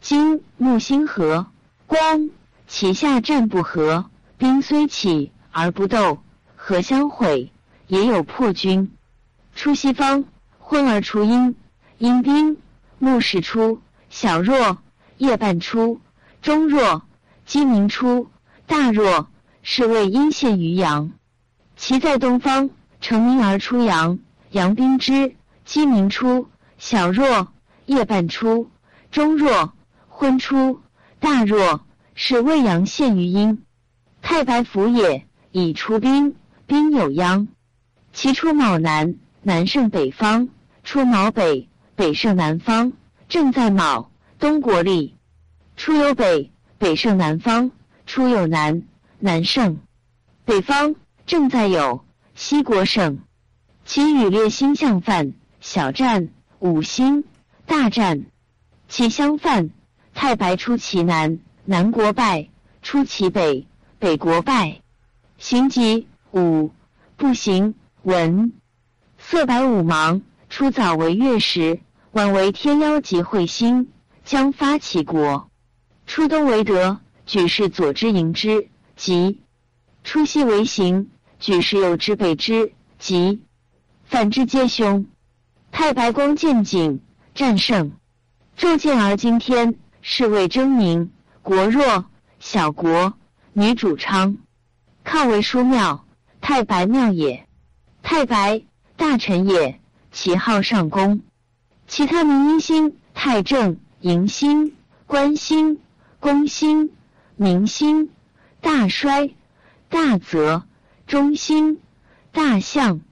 [0.00, 1.46] 金木星合，
[1.86, 2.30] 光
[2.66, 6.18] 其下战不和，兵虽起而不斗，
[6.56, 7.52] 何相毁？
[7.88, 8.92] 也有破军。
[9.54, 10.24] 出西方，
[10.60, 11.56] 昏而出阴，
[11.98, 12.56] 阴兵
[12.98, 14.78] 暮始出，小弱，
[15.16, 16.00] 夜半出，
[16.40, 17.02] 中弱，
[17.44, 18.28] 鸡鸣出，
[18.66, 19.28] 大弱，
[19.62, 21.10] 是谓阴陷于阳。
[21.76, 22.70] 其在东方，
[23.00, 24.18] 成明而出阳，
[24.50, 27.48] 阳兵之，鸡鸣出，小弱，
[27.86, 28.70] 夜半出，
[29.10, 29.72] 中弱，
[30.08, 30.80] 昏出，
[31.18, 31.80] 大弱，
[32.14, 33.64] 是谓阳陷于阴。
[34.20, 37.48] 太白府也，以出兵，兵有殃。
[38.20, 39.14] 其出卯南。
[39.42, 40.48] 南胜北方，
[40.82, 42.92] 出卯北，北胜南方，
[43.28, 45.14] 正在卯，东国立。
[45.76, 47.70] 出有北，北胜南方，
[48.06, 48.82] 出有南，
[49.20, 49.78] 南胜
[50.44, 52.04] 北方，正在有，
[52.34, 53.20] 西国胜。
[53.84, 56.28] 其与列星相犯，小战，
[56.58, 57.22] 五星
[57.66, 58.24] 大战。
[58.88, 59.70] 其相犯，
[60.12, 62.48] 太白出其南，南国败；
[62.82, 63.68] 出其北，
[64.00, 64.80] 北国败。
[65.38, 66.72] 行吉五，
[67.16, 68.52] 不行文。
[69.18, 71.80] 色白五芒，初早为月食，
[72.12, 73.88] 晚为天妖及彗星，
[74.24, 75.50] 将发其国。
[76.06, 79.40] 初冬为德，举世左之迎之，即。
[80.04, 83.42] 初西为行，举世右之北之，即。
[84.04, 85.06] 反之皆凶。
[85.72, 87.00] 太白光见景，
[87.34, 87.92] 战胜，
[88.56, 91.10] 昼见而今天，是谓争明。
[91.42, 92.06] 国弱，
[92.38, 93.14] 小国，
[93.52, 94.36] 女主昌，
[95.02, 96.06] 抗为书庙，
[96.40, 97.47] 太白庙也。
[98.10, 98.62] 太白。
[98.96, 99.78] 大臣也，
[100.10, 101.20] 其号上公。
[101.86, 104.74] 其他名阴星：太正、迎星、
[105.06, 105.78] 官星、
[106.18, 106.90] 宫星、
[107.36, 108.08] 明星、
[108.62, 109.34] 大衰、
[109.90, 110.62] 大泽、
[111.06, 111.80] 中星、
[112.32, 113.02] 大象、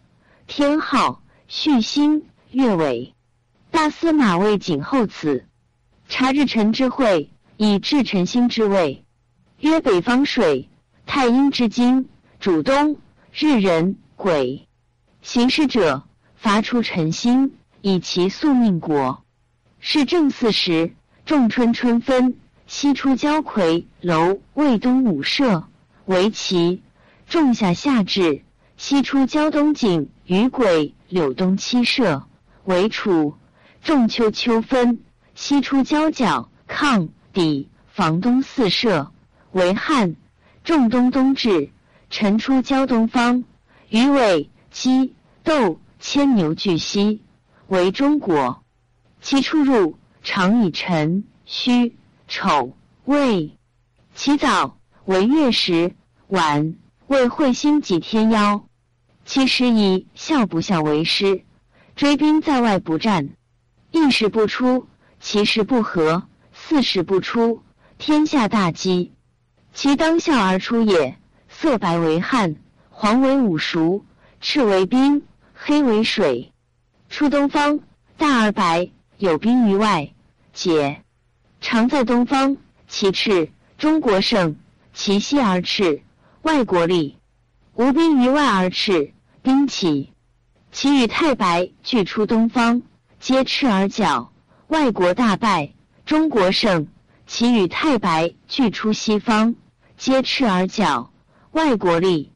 [0.46, 3.12] 天号、序星、月尾。
[3.70, 5.44] 大司马魏景后子，
[6.08, 9.04] 察日辰之会，以至辰星之位，
[9.60, 10.70] 曰北方水，
[11.04, 12.08] 太阴之精，
[12.40, 12.96] 主东，
[13.34, 14.65] 日人鬼。
[15.26, 16.04] 行事者
[16.36, 19.24] 伐出辰星，以其宿命国。
[19.80, 22.36] 是正四时，仲春春分，
[22.68, 25.64] 西出交魁楼，魏东五社
[26.04, 26.80] 为齐；
[27.26, 28.44] 仲夏夏至，
[28.76, 32.28] 西出交东景于癸柳东七社
[32.62, 33.36] 为楚；
[33.82, 35.00] 仲秋秋分，
[35.34, 39.10] 西出交角亢底房东四舍
[39.50, 40.14] 为汉；
[40.62, 41.70] 仲冬冬至，
[42.10, 43.42] 辰出交东方
[43.88, 44.48] 于尾。
[44.72, 45.14] 鸡、
[45.46, 47.22] 斗、牵牛俱西，
[47.68, 48.64] 为中国。
[49.20, 51.94] 其出入常以辰、戌、
[52.26, 53.56] 丑、未。
[54.12, 55.94] 其早为月食，
[56.26, 56.74] 晚
[57.06, 58.66] 为彗星及天妖。
[59.24, 61.44] 其时以孝不孝为师，
[61.94, 63.28] 追兵在外不战，
[63.92, 64.88] 一时不出，
[65.20, 67.62] 其时不和，四时不出，
[67.98, 69.12] 天下大饥。
[69.72, 71.16] 其当孝而出也，
[71.48, 72.56] 色白为汉，
[72.90, 74.04] 黄为五熟。
[74.38, 75.22] 赤为兵，
[75.58, 76.52] 黑为水。
[77.08, 77.80] 出东方，
[78.18, 80.12] 大而白，有冰于外。
[80.52, 81.02] 解，
[81.62, 82.58] 常在东方。
[82.86, 84.54] 其赤，中国盛；
[84.92, 86.02] 其西而赤，
[86.42, 87.16] 外国利。
[87.74, 90.12] 无冰于外而赤，兵起。
[90.72, 92.82] 其与太白俱出东方，
[93.18, 94.30] 皆赤而角，
[94.68, 95.72] 外国大败，
[96.04, 96.88] 中国盛。
[97.26, 99.56] 其与太白俱出西方，
[99.96, 101.12] 皆赤而角，
[101.52, 102.32] 外国利。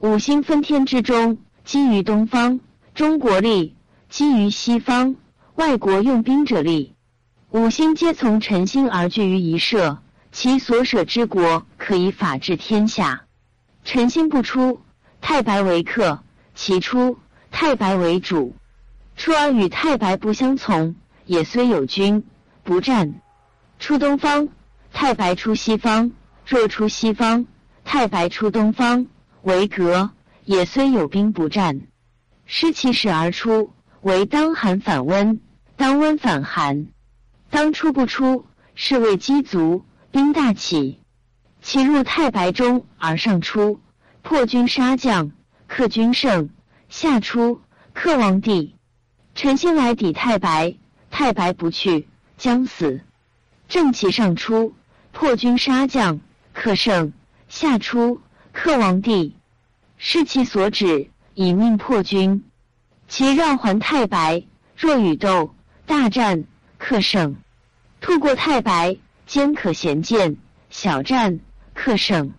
[0.00, 1.38] 五星分天之中。
[1.66, 2.60] 基于东方，
[2.94, 3.74] 中国力；
[4.08, 5.16] 基于西方，
[5.56, 6.94] 外国用兵者力。
[7.50, 9.98] 五星皆从辰星而聚于一社，
[10.30, 13.24] 其所舍之国可以法治天下。
[13.84, 14.80] 辰星不出，
[15.20, 16.20] 太白为客；
[16.54, 17.18] 其出，
[17.50, 18.54] 太白为主。
[19.16, 22.22] 出而与太白不相从，也虽有君，
[22.62, 23.20] 不战。
[23.80, 24.48] 出东方，
[24.92, 26.12] 太白出西方；
[26.46, 27.44] 若出西方，
[27.84, 29.08] 太白出东方，
[29.42, 30.10] 为格。
[30.46, 31.80] 也虽有兵不战，
[32.44, 35.40] 失其势而出，为当寒反温，
[35.74, 36.86] 当温反寒，
[37.50, 41.00] 当出不出，是谓积足，兵大起。
[41.62, 43.80] 其入太白中而上出，
[44.22, 45.32] 破军杀将，
[45.66, 46.50] 克军胜，
[46.88, 47.60] 下出
[47.92, 48.76] 克王帝。
[49.34, 50.76] 臣先来抵太白，
[51.10, 52.06] 太白不去，
[52.38, 53.00] 将死。
[53.68, 54.74] 正其上出，
[55.10, 56.20] 破军杀将，
[56.52, 57.12] 克胜，
[57.48, 58.20] 下出
[58.52, 59.36] 克王帝。
[59.96, 62.44] 视其所指，以命破军。
[63.08, 64.44] 其绕环太白，
[64.76, 65.54] 若与斗
[65.86, 66.44] 大战，
[66.78, 67.36] 克胜。
[68.00, 70.36] 突过太白，兼可衔剑，
[70.70, 71.40] 小战
[71.74, 72.32] 克胜。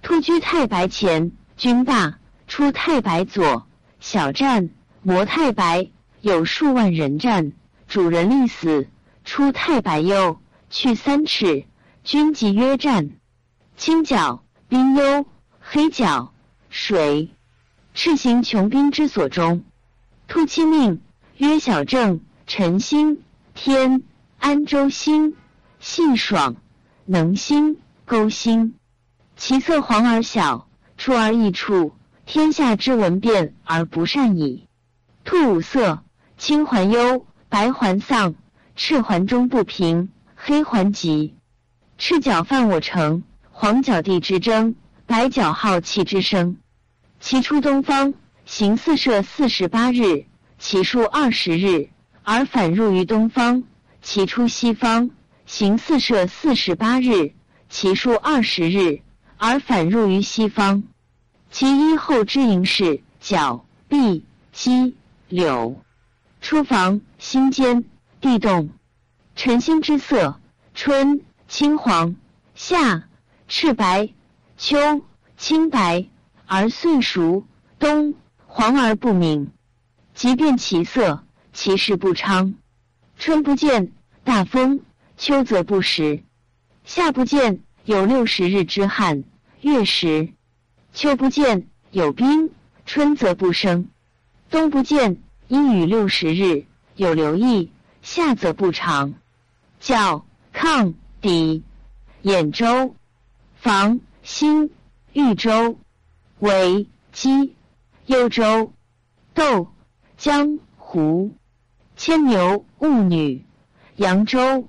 [0.00, 3.66] 突居太白前，军大，出太白左，
[4.00, 4.70] 小战
[5.02, 7.52] 磨太白，有数万人战，
[7.88, 8.88] 主人力死。
[9.24, 11.64] 出太白右，去三尺，
[12.02, 13.10] 军即约战。
[13.76, 15.24] 青角，兵忧；
[15.60, 16.34] 黑角，
[16.72, 17.28] 水。
[17.92, 19.62] 赤行穷兵之所终。
[20.26, 21.02] 突七命，
[21.36, 24.02] 曰小正、辰星、天、
[24.38, 25.36] 安州星、
[25.80, 26.56] 信爽、
[27.04, 28.74] 能星、勾星。
[29.36, 31.92] 其色黄而小，出而异处，
[32.24, 34.66] 天下之闻变而不善矣。
[35.24, 36.02] 兔五色：
[36.38, 38.34] 青环忧，白环丧，
[38.76, 41.34] 赤环中不平，黑环吉。
[41.98, 44.74] 赤角犯我城，黄角地之争，
[45.12, 46.56] 白角号气之声。
[47.20, 48.14] 其出东方，
[48.46, 50.24] 行四射四十八日，
[50.58, 51.90] 其数二十日，
[52.22, 53.62] 而反入于东方；
[54.00, 55.10] 其出西方，
[55.44, 57.34] 行四射四十八日，
[57.68, 59.02] 其数二十日，
[59.36, 60.82] 而反入于西方。
[61.50, 64.96] 其一后之营是角、壁、鸡、
[65.28, 65.78] 柳。
[66.40, 67.84] 出房心间，
[68.22, 68.70] 地动。
[69.36, 70.40] 晨星之色：
[70.72, 72.16] 春青黄，
[72.54, 73.04] 夏
[73.46, 74.08] 赤白，
[74.62, 75.02] 秋
[75.36, 76.06] 青白。
[76.46, 77.44] 而岁熟，
[77.80, 78.14] 冬
[78.46, 79.50] 黄而不明。
[80.14, 82.54] 即便其色，其势不昌。
[83.16, 83.90] 春不见
[84.22, 84.80] 大风，
[85.16, 86.22] 秋则不时；
[86.84, 89.24] 夏不见有六十日之旱，
[89.62, 90.32] 月食；
[90.92, 92.50] 秋不见有冰，
[92.86, 93.86] 春则不生；
[94.48, 99.14] 冬不见阴雨六十日，有留意，夏则不长。
[99.80, 101.64] 叫亢抵
[102.22, 102.94] 兖州
[103.56, 103.98] 房
[104.32, 104.70] 兴
[105.12, 105.76] 豫州。
[106.38, 107.54] 为鸡，
[108.06, 108.72] 幽州，
[109.34, 109.68] 窦，
[110.16, 111.32] 江湖，
[111.96, 113.44] 牵牛，婺女，
[113.96, 114.66] 扬州，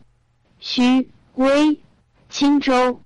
[0.59, 1.79] 徐，威，
[2.27, 3.01] 青州，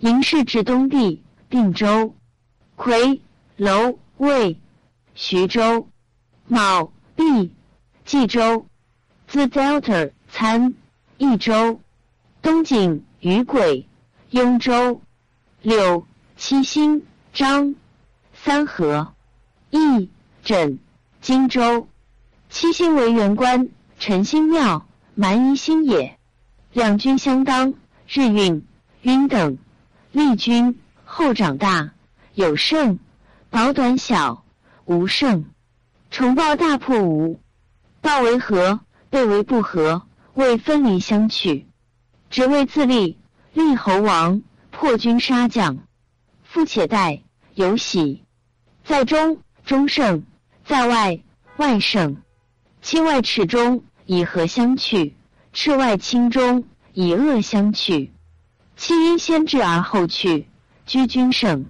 [0.00, 2.14] 营氏至东壁，并州，
[2.76, 3.20] 夔，
[3.56, 4.60] 楼，魏，
[5.14, 5.88] 徐州，
[6.46, 7.50] 卯，毕，
[8.04, 8.66] 冀州
[9.28, 10.74] ，the delta，参，
[11.16, 11.80] 益州，
[12.42, 13.88] 东景，余鬼，
[14.28, 15.00] 雍州，
[15.64, 17.74] 柳，七星，张。
[18.34, 19.14] 三合，
[19.70, 20.10] 义
[20.42, 20.78] 枕，
[21.22, 21.88] 荆州。
[22.50, 26.18] 七星为元官，辰星庙，蛮夷星也。
[26.74, 27.72] 两军相当，
[28.06, 28.66] 日运，
[29.02, 29.56] 晕等。
[30.12, 31.92] 立军后长大，
[32.34, 32.98] 有胜；
[33.48, 34.44] 保短小，
[34.84, 35.46] 无胜。
[36.10, 37.40] 重报大破吴，
[38.02, 40.02] 报为和，被为不和，
[40.34, 41.66] 为分离相去。
[42.28, 43.16] 只为自立，
[43.54, 44.42] 立侯王，
[44.74, 45.78] 破军杀将。
[46.42, 47.22] 夫且待，
[47.54, 48.24] 有喜。
[48.84, 50.22] 在中，中胜；
[50.64, 51.20] 在外，
[51.56, 52.16] 外胜。
[52.82, 55.12] 亲外赤中，以和相去；
[55.52, 58.12] 赤外亲中，以恶相去。
[58.76, 60.48] 亲因先至而后去，
[60.84, 61.66] 居君胜。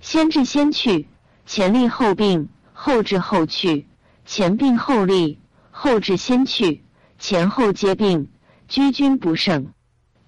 [0.00, 1.08] 先至先去，
[1.46, 3.88] 前立后病；后至后去，
[4.24, 5.38] 前病后立；
[5.72, 6.84] 后至先去，
[7.18, 8.30] 前后皆病，
[8.68, 9.72] 居君不胜。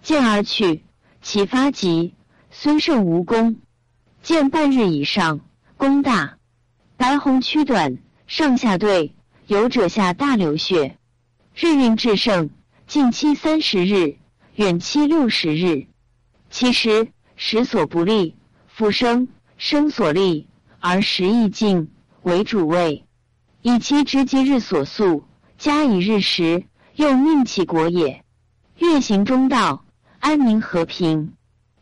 [0.02, 0.84] 见而去，
[1.30, 2.14] 其发急，
[2.50, 3.56] 虽胜无功。
[4.22, 5.40] 见半日以上。
[5.76, 6.38] 功大，
[6.96, 9.14] 白红躯短，上下对，
[9.46, 10.96] 有者下大流血。
[11.54, 12.48] 日运至盛，
[12.86, 14.16] 近期三十日，
[14.54, 15.88] 远期六十日。
[16.48, 18.34] 其实时所不利，
[18.66, 20.48] 复生生所利，
[20.80, 21.90] 而时亦尽
[22.22, 23.04] 为主位，
[23.60, 25.24] 以其直击日所宿，
[25.58, 26.64] 加以日时，
[26.94, 28.24] 用命其国也。
[28.78, 29.84] 月行中道，
[30.20, 31.34] 安宁和平。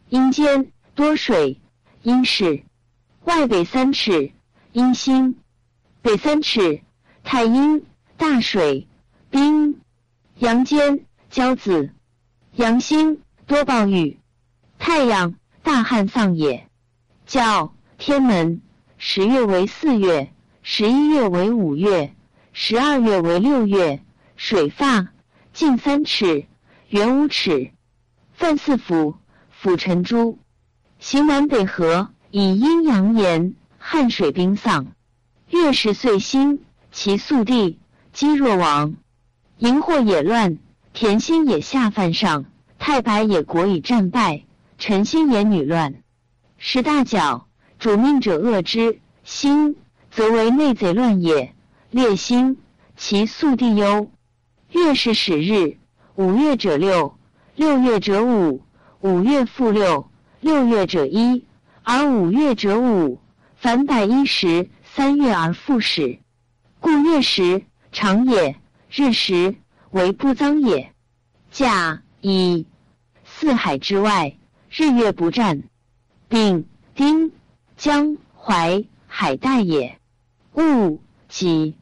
[0.08, 1.60] 阴间多水，
[2.02, 2.62] 阴是。
[3.24, 4.32] 外北三尺，
[4.72, 5.34] 阴星；
[6.02, 6.82] 北三尺，
[7.24, 7.84] 太阴。
[8.16, 8.88] 大水，
[9.30, 9.80] 冰。
[10.38, 11.90] 阳间，交子。
[12.54, 14.18] 阳星多暴雨。
[14.78, 16.68] 太阳，大旱丧也。
[17.26, 18.62] 叫天门。
[18.98, 22.14] 十月为四月，十一月为五月，
[22.52, 24.02] 十二月为六月。
[24.36, 25.08] 水发，
[25.52, 26.46] 近三尺，
[26.88, 27.72] 圆五尺。
[28.36, 29.14] 犯四府，
[29.48, 30.38] 府辰珠。
[30.98, 32.10] 行南北河。
[32.30, 34.88] 以阴阳言，汉水冰丧，
[35.48, 36.58] 月食岁星，
[36.92, 37.78] 其宿地，
[38.12, 38.96] 积若亡。
[39.56, 40.58] 荧惑也乱，
[40.92, 42.44] 田星也下犯上，
[42.78, 44.44] 太白也国以战败，
[44.76, 45.94] 辰星也女乱。
[46.58, 47.48] 十大角，
[47.78, 49.76] 主命者恶之，星
[50.10, 51.54] 则为内贼乱也。
[51.90, 52.58] 列星，
[52.98, 54.10] 其宿地忧。
[54.72, 55.78] 月是始日，
[56.16, 57.15] 五月者六，
[57.56, 58.62] 六月者五，
[59.00, 61.46] 五月复六，六月者一。
[61.82, 63.18] 而五月者五，
[63.54, 66.18] 凡百一十三月而复始，
[66.80, 69.54] 故月时长也，日时
[69.90, 70.92] 为不脏也。
[71.50, 72.66] 甲乙
[73.24, 74.36] 四海之外，
[74.68, 75.62] 日月不占。
[76.28, 77.32] 丙丁
[77.78, 79.98] 江淮海带也。
[80.52, 81.74] 戊己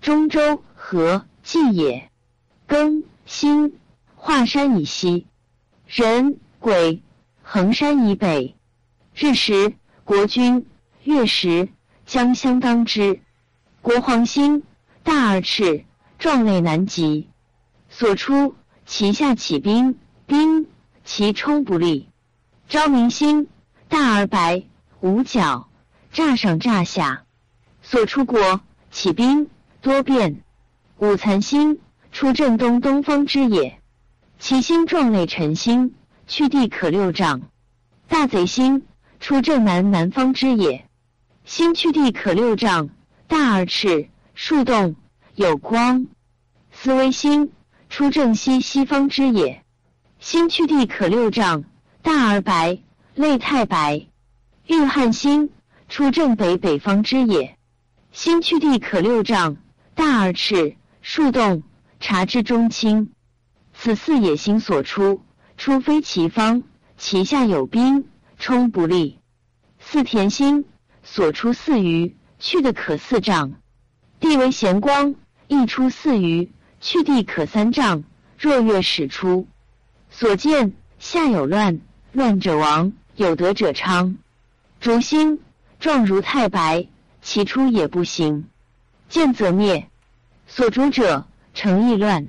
[0.00, 2.10] 中州河济也。
[2.66, 3.78] 庚辛
[4.24, 5.26] 华山以西。
[5.88, 7.02] 人鬼
[7.42, 8.54] 衡山以北，
[9.16, 10.64] 日食，国君
[11.02, 11.68] 月食，
[12.06, 13.20] 将相当之。
[13.80, 14.62] 国皇星
[15.02, 15.84] 大而赤，
[16.20, 17.30] 壮类难及。
[17.88, 18.54] 所出
[18.86, 20.68] 其下起兵，兵
[21.04, 22.08] 其冲不利。
[22.68, 23.48] 昭明星
[23.88, 24.62] 大而白，
[25.00, 25.68] 五角，
[26.12, 27.24] 乍上乍下。
[27.82, 28.60] 所出国
[28.92, 29.50] 起兵
[29.80, 30.44] 多变。
[30.98, 31.80] 五残星
[32.12, 33.81] 出正东东方之野，
[34.44, 35.94] 其星状类辰星，
[36.26, 37.42] 去地可六丈。
[38.08, 38.82] 大贼星
[39.20, 40.84] 出正南南方之野，
[41.44, 42.90] 星去地可六丈，
[43.28, 44.96] 大而赤，数动
[45.36, 46.08] 有光。
[46.72, 47.52] 思微星
[47.88, 49.62] 出正西西方之野，
[50.18, 51.62] 星去地可六丈，
[52.02, 52.80] 大而白，
[53.14, 54.08] 类太白。
[54.66, 55.50] 玉汉星
[55.88, 57.56] 出正北北方之野，
[58.10, 59.56] 星去地可六丈，
[59.94, 60.74] 大而赤。
[61.00, 61.62] 数动
[62.00, 63.12] 察之中清，
[63.84, 65.24] 此四野星所出，
[65.56, 66.62] 出非其方，
[66.96, 68.04] 其下有兵，
[68.38, 69.18] 冲不利。
[69.80, 70.66] 四田星
[71.02, 73.54] 所出四余，去的可四丈，
[74.20, 75.16] 地为咸光，
[75.48, 78.04] 亦出四余，去地可三丈。
[78.38, 79.48] 若月始出，
[80.10, 81.80] 所见下有乱，
[82.12, 84.16] 乱者亡，有德者昌。
[84.78, 85.40] 烛星
[85.80, 86.86] 状如太白，
[87.20, 88.48] 其出也不行，
[89.08, 89.88] 见则灭。
[90.46, 92.28] 所主者，成意乱，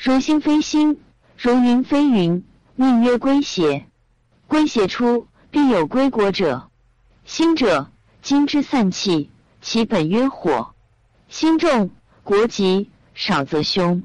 [0.00, 1.00] 如星非星，
[1.36, 2.44] 如云非云，
[2.76, 3.84] 命曰归邪。
[4.46, 6.70] 归邪出，必有归国者。
[7.24, 7.90] 星者，
[8.22, 9.28] 金之散气，
[9.60, 10.72] 其本曰火。
[11.28, 11.90] 星重，
[12.22, 14.04] 国吉；少则凶。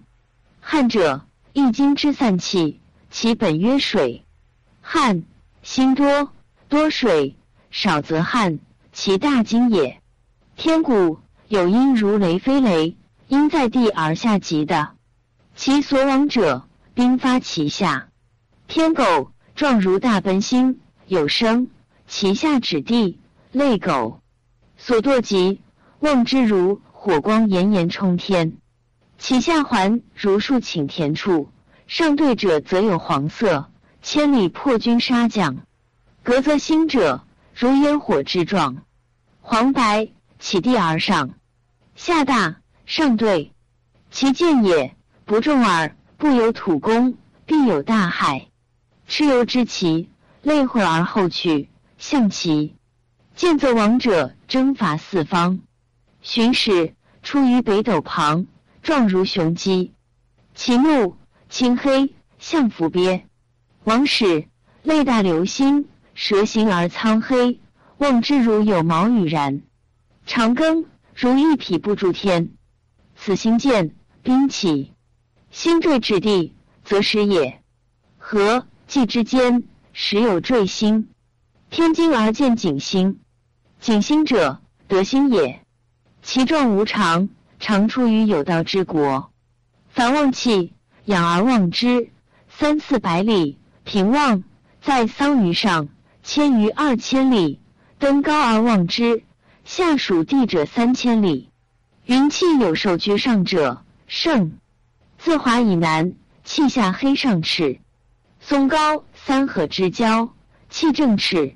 [0.61, 1.21] 旱者，
[1.53, 2.79] 易金之散气，
[3.11, 4.25] 其本曰水。
[4.81, 5.23] 旱，
[5.61, 6.31] 星多，
[6.69, 7.35] 多水；
[7.69, 8.57] 少则旱，
[8.91, 10.01] 其大金也。
[10.55, 11.19] 天谷
[11.49, 12.97] 有阴如雷非雷。
[13.27, 14.91] 因在地而下极的，
[15.55, 18.09] 其所往者，兵发其下。
[18.67, 21.69] 天狗状如大奔星，有声，
[22.07, 23.19] 其下指地，
[23.51, 24.19] 类狗。
[24.77, 25.61] 所堕极，
[25.99, 28.57] 望之如火光炎炎冲天，
[29.17, 31.49] 其下环如数顷田处，
[31.87, 33.69] 上对者则有黄色，
[34.01, 35.57] 千里破军杀将。
[36.23, 37.23] 隔则星者，
[37.53, 38.83] 如烟火之状，
[39.41, 41.35] 黄白，起地而上，
[41.95, 42.57] 下大。
[42.85, 43.53] 上对，
[44.11, 44.93] 其见也
[45.33, 47.17] 不重耳，不有土功，
[47.47, 48.49] 必有大害。
[49.09, 50.11] 蚩尤之奇，
[50.43, 52.75] 累会而后去，象其
[53.35, 55.61] 见则王者征伐四方。
[56.21, 58.45] 巡使出于北斗旁，
[58.83, 59.93] 状如雄鸡。
[60.53, 61.17] 其目
[61.49, 63.25] 青黑，象伏鳖。
[63.85, 64.47] 王使
[64.83, 67.59] 泪大流星，蛇形而苍黑，
[67.97, 69.63] 望之如有毛羽然。
[70.27, 72.51] 长庚如一匹不住天。
[73.15, 74.92] 此星见兵起，
[75.53, 77.61] 星坠至地，则时也。
[78.17, 81.09] 和季之间，时有坠星。
[81.69, 83.19] 天津而见景星，
[83.79, 85.63] 景星者，德星也。
[86.23, 87.29] 其状无常，
[87.59, 89.31] 常出于有道之国。
[89.89, 90.73] 凡望气，
[91.05, 92.09] 仰而望之，
[92.49, 94.43] 三四百里；平望，
[94.81, 95.87] 在桑榆上，
[96.23, 97.59] 千余二千里；
[97.99, 99.23] 登高而望之，
[99.63, 101.51] 下属地者三千里。
[102.07, 104.57] 云气有受居上者，盛。
[105.23, 107.79] 自华以南，气下黑上赤；
[108.41, 110.33] 松高三河之交，
[110.69, 111.55] 气正赤；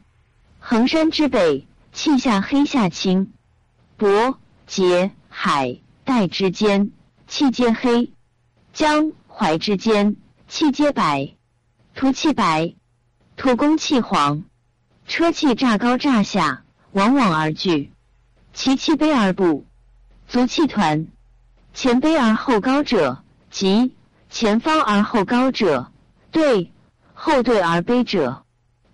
[0.57, 3.27] 衡山之北，气下黑下青；
[3.99, 4.37] 渤
[4.67, 6.91] 结海带之间，
[7.27, 8.13] 气皆黑；
[8.71, 10.15] 江淮之间，
[10.47, 11.33] 气皆白。
[11.93, 12.73] 土气白，
[13.35, 14.45] 土公气黄，
[15.07, 16.63] 车气乍高乍下，
[16.93, 17.89] 往往而聚；
[18.53, 19.65] 其气卑而不。
[20.29, 21.07] 足气团，
[21.73, 23.25] 前卑而后高者
[23.57, 23.89] 即；
[24.29, 25.91] 前方而后高者
[26.29, 26.69] 对；
[27.15, 28.43] 后对而卑者，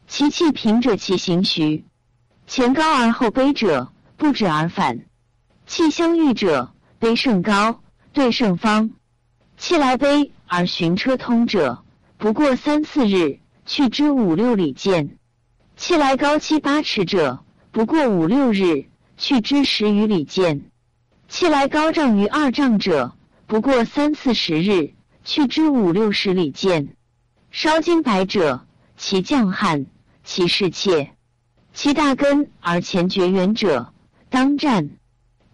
[0.08, 1.84] 其气平者其行徐；
[2.48, 5.04] 前高而后卑者不止而反。
[5.68, 7.82] 气相遇者，卑胜高，
[8.14, 8.92] 对胜方。
[9.58, 11.84] 气来卑而寻车通者，
[12.18, 15.18] 不过三四日，去之五六里见；
[15.76, 18.86] 气来高七八尺者，不过五六日，
[19.18, 20.72] 去之十余里见。
[21.28, 23.14] 气来高丈于二丈者，
[23.46, 26.96] 不过三四十日，去之五六十里见。
[27.52, 28.66] 烧金白者，
[28.98, 29.86] 其将汉，
[30.24, 31.12] 其士妾，
[31.74, 33.94] 其大根而前绝缘者，
[34.30, 34.90] 当战；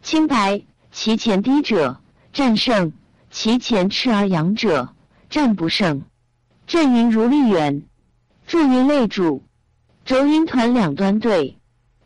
[0.02, 0.62] 青白
[0.92, 2.00] 其前低者，
[2.32, 2.92] 战胜；
[3.32, 4.94] 其前赤而阳者，
[5.30, 6.04] 战不胜。
[6.68, 7.84] 阵云如立远，
[8.46, 9.44] 柱云类主，
[10.06, 11.58] 轴云团两端对，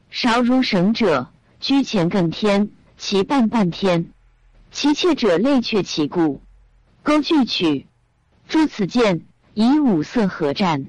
[0.09, 1.29] 勺如绳者，
[1.59, 2.71] 居前更天。
[2.95, 4.11] 其半半天，
[4.74, 6.41] 其妾者类却其故，
[7.03, 7.86] 钩具取。
[8.49, 9.21] 诸此剑
[9.53, 10.88] 以五色合战，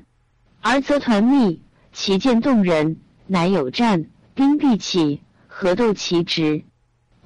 [0.63, 1.61] 而则团密，
[1.93, 6.65] 其剑动人，乃有战，兵必起，合斗其直。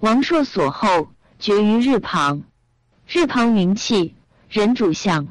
[0.00, 2.42] 王朔所后，绝于日旁。
[3.06, 4.16] 日旁云气，
[4.50, 5.28] 人主相，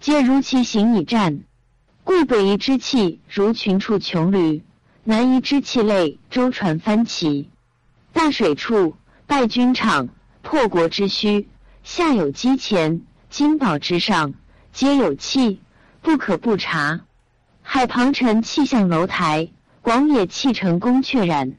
[0.00, 1.44] 皆如其行以战。
[2.04, 4.64] 故北夷之气如群处穷旅，
[5.04, 7.50] 南夷之气类舟船翻齐。
[8.14, 8.96] 大水处
[9.26, 10.08] 败军场，
[10.44, 11.46] 破国之虚；
[11.82, 14.34] 下有积钱，金宝之上，
[14.72, 15.60] 皆有气，
[16.02, 17.00] 不可不察。
[17.62, 19.48] 海旁陈气象楼台，
[19.80, 21.54] 广野气成宫阙然。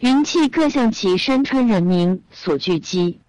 [0.00, 3.20] 云气各向其山川人民所聚集。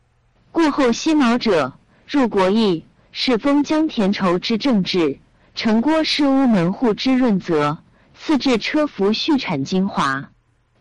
[0.52, 1.74] 过后西毛者，
[2.08, 5.20] 入国邑，是封疆田畴之政治；
[5.54, 7.78] 城郭市屋门户之润泽，
[8.16, 10.32] 赐至车服畜产精华。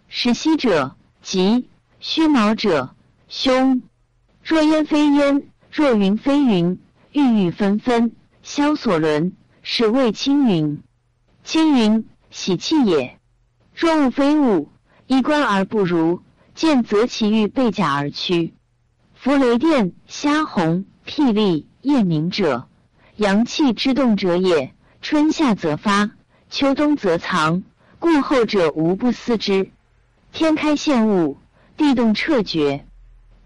[0.08, 1.68] 时西者，吉。
[2.00, 2.94] 虚毛者，
[3.28, 3.82] 凶。
[4.48, 5.42] 若烟非烟，
[5.72, 6.78] 若云非云，
[7.10, 8.12] 郁郁纷纷，
[8.44, 10.84] 萧索伦，是谓青云。
[11.42, 13.18] 青云，喜气也。
[13.74, 14.68] 若雾非雾，
[15.08, 16.22] 衣冠而不如，
[16.54, 18.54] 见则其欲被甲而趋。
[19.14, 22.68] 伏雷电、虾红、霹雳、夜明者，
[23.16, 24.72] 阳气之动者也。
[25.02, 26.12] 春夏则发，
[26.50, 27.64] 秋冬则藏，
[27.98, 29.72] 故后者无不思之。
[30.30, 31.36] 天开现物。
[31.76, 32.85] 地动彻绝，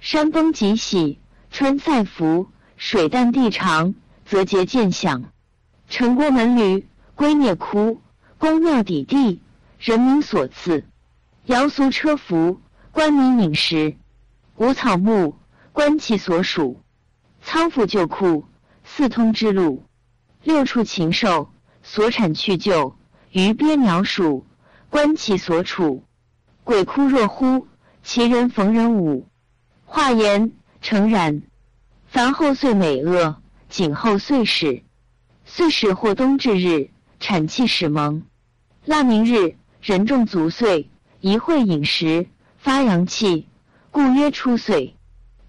[0.01, 1.19] 山崩即喜，
[1.51, 2.49] 川塞伏，
[2.79, 3.95] 水淡地长，
[4.25, 5.25] 则节见响。
[5.91, 6.85] 城郭门闾，
[7.15, 8.01] 归孽窟，
[8.39, 9.43] 宫庙底地，
[9.79, 10.87] 人民所赐。
[11.45, 13.95] 尧俗车服，官民饮食。
[14.57, 15.37] 无草木，
[15.73, 16.81] 观其所属。
[17.43, 18.47] 仓府旧库，
[18.83, 19.85] 四通之路。
[20.43, 21.51] 六畜禽兽，
[21.83, 22.97] 所产去就。
[23.33, 24.47] 鱼鳖鸟鼠，
[24.89, 26.05] 观其所处。
[26.65, 27.67] 鬼哭若呼。
[28.03, 29.29] 其人逢人舞，
[29.93, 31.43] 化言诚然。
[32.07, 33.35] 凡后岁美恶，
[33.69, 34.85] 景后岁始。
[35.45, 38.23] 岁始或冬至日，产气始萌。
[38.85, 40.89] 腊明日，人众足岁，
[41.19, 43.49] 一会饮食，发阳气，
[43.91, 44.95] 故曰初岁。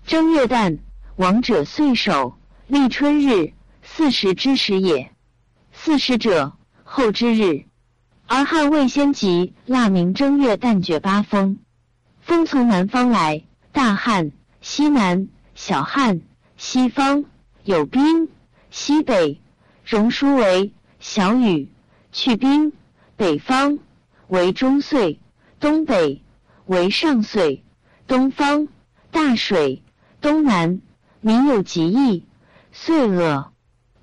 [0.07, 0.79] 正月旦，
[1.17, 2.35] 亡者岁首，
[2.65, 5.11] 立春日，四时之始也。
[5.71, 7.65] 四时者，后之日。
[8.25, 11.59] 而汉未先及腊明正月旦绝八风。
[12.21, 16.21] 风从南方来，大旱；西南、小旱；
[16.57, 17.25] 西方
[17.63, 18.27] 有冰；
[18.69, 19.39] 西北
[19.85, 21.67] 荣书为小雨；
[22.11, 22.73] 去冰。
[23.15, 23.77] 北方
[24.27, 25.19] 为中岁，
[25.59, 26.23] 东北
[26.65, 27.63] 为上岁，
[28.07, 28.67] 东方
[29.11, 29.83] 大水，
[30.21, 30.81] 东南
[31.19, 32.25] 民有疾疫，
[32.71, 33.51] 岁恶。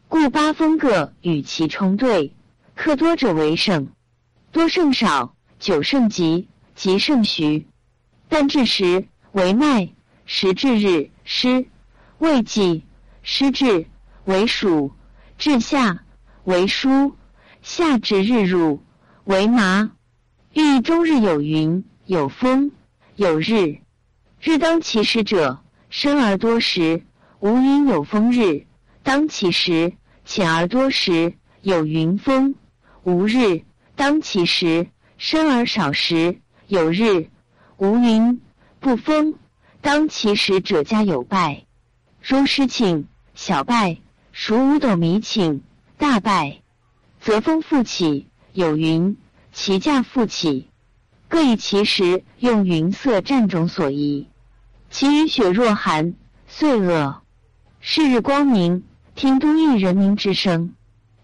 [0.06, 2.32] 故八风各与其冲对，
[2.76, 3.88] 克多者为胜，
[4.52, 6.46] 多胜少，久胜吉，
[6.76, 7.66] 吉胜徐。
[8.28, 9.08] 但至时
[9.38, 9.88] 为麦，
[10.26, 11.64] 时至日湿，
[12.18, 12.82] 未季
[13.22, 13.86] 湿至
[14.24, 14.90] 为暑，
[15.38, 16.02] 至夏
[16.42, 17.14] 为疏，
[17.62, 18.82] 夏至日入
[19.22, 19.92] 为麻。
[20.52, 22.72] 欲终日有云有风
[23.14, 23.78] 有日，
[24.40, 27.04] 日当其时者，生而多时；
[27.38, 28.66] 无云有风日，
[29.04, 29.92] 当其时
[30.24, 32.56] 浅而多时；有云风
[33.04, 33.62] 无日，
[33.94, 37.28] 当其时生而少时；有日。
[37.76, 38.40] 无云
[38.80, 39.34] 不风，
[39.80, 41.64] 当其时者家有败。
[42.22, 43.98] 如时请小败，
[44.32, 45.62] 孰五斗米请
[45.96, 46.62] 大败，
[47.20, 48.28] 则风复起。
[48.54, 49.16] 有云
[49.52, 50.68] 其价复起，
[51.28, 54.26] 各以其时用云色占种所宜。
[54.90, 56.14] 其雨雪若寒，
[56.48, 57.22] 岁恶。
[57.78, 58.82] 是日光明，
[59.14, 60.74] 听都邑人民之声。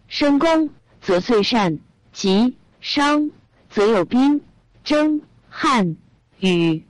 [0.06, 1.80] 生公则岁善，
[2.12, 3.32] 吉商
[3.68, 4.42] 则有兵
[4.84, 5.96] 征旱。
[6.38, 6.84] 雨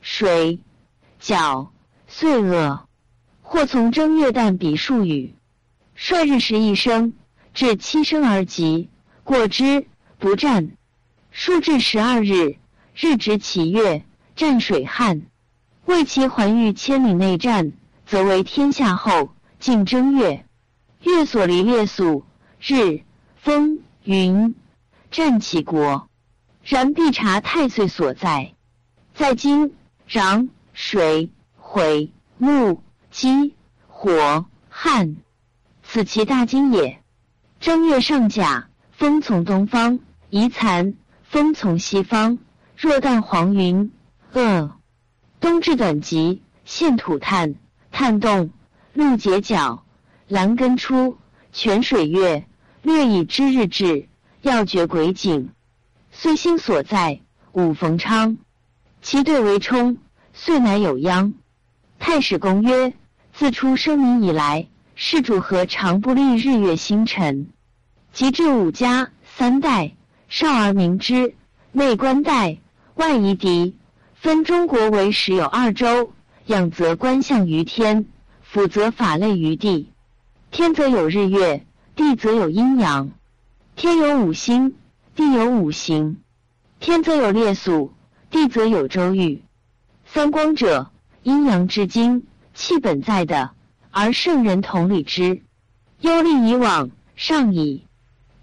[0.00, 0.60] 水
[1.18, 1.72] 角
[2.06, 2.86] 岁恶，
[3.42, 5.34] 或从正月旦比数雨，
[5.94, 7.12] 率日时一生，
[7.52, 8.88] 至七生而极，
[9.24, 9.86] 过之
[10.18, 10.70] 不战。
[11.30, 12.56] 数至十二日，
[12.94, 15.22] 日值其月，战水旱。
[15.84, 17.72] 为其还欲千里内战，
[18.06, 19.30] 则为天下后。
[19.58, 20.46] 近正月，
[21.02, 22.24] 月所离列宿，
[22.60, 23.02] 日
[23.36, 24.54] 风云
[25.10, 26.08] 战其国。
[26.64, 28.54] 然必察太岁所在。
[29.14, 29.74] 在今、
[30.10, 32.82] 壤、水、毁、木、
[33.12, 33.54] 鸡、
[33.86, 35.18] 火、旱，
[35.84, 37.00] 此其大经也。
[37.60, 42.38] 正月上甲，风从东方；夷残，风从西方。
[42.76, 43.92] 若旦黄云，
[44.32, 44.72] 恶。
[45.38, 47.54] 冬至短极，现土炭，
[47.92, 48.50] 炭动，
[48.94, 49.84] 露结角，
[50.26, 51.18] 兰根出，
[51.52, 52.48] 泉水月，
[52.82, 54.08] 略以知日至，
[54.42, 55.52] 要绝鬼景。
[56.10, 57.20] 岁星所在，
[57.52, 58.38] 五逢昌。
[59.02, 59.96] 其对为冲，
[60.32, 61.32] 遂乃有殃。
[61.98, 62.92] 太史公曰：
[63.32, 67.48] 自出生民以来，是主何常不立日月星辰。
[68.12, 69.92] 及至五家三代，
[70.28, 71.34] 少而明之，
[71.72, 72.58] 内观代，
[72.94, 73.76] 外夷狄，
[74.14, 76.12] 分中国为时有二州，
[76.46, 78.06] 养则观象于天，
[78.42, 79.90] 辅则法类于地。
[80.50, 81.64] 天则有日月，
[81.96, 83.10] 地则有阴阳。
[83.76, 84.74] 天有五星，
[85.14, 86.18] 地有五行。
[86.80, 87.92] 天则有列宿，
[88.30, 89.42] 地则有周御。
[90.04, 90.90] 三光者，
[91.22, 93.50] 阴阳之精，气本在的，
[93.90, 95.42] 而圣人同理之。
[96.00, 97.86] 忧虑以往，上矣。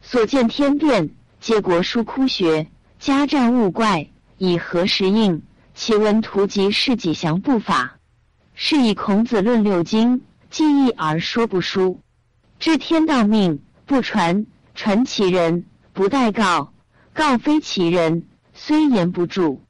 [0.01, 1.09] 所见天变，
[1.39, 2.67] 皆国书枯学，
[2.99, 5.41] 家战物怪，以何时应？
[5.73, 7.97] 其文图及是己祥不法。
[8.53, 11.99] 是以孔子论六经，记忆而说不书。
[12.59, 14.45] 知天道命，不传。
[14.75, 16.71] 传其人，不待告；
[17.11, 19.63] 告非其人，虽言不住。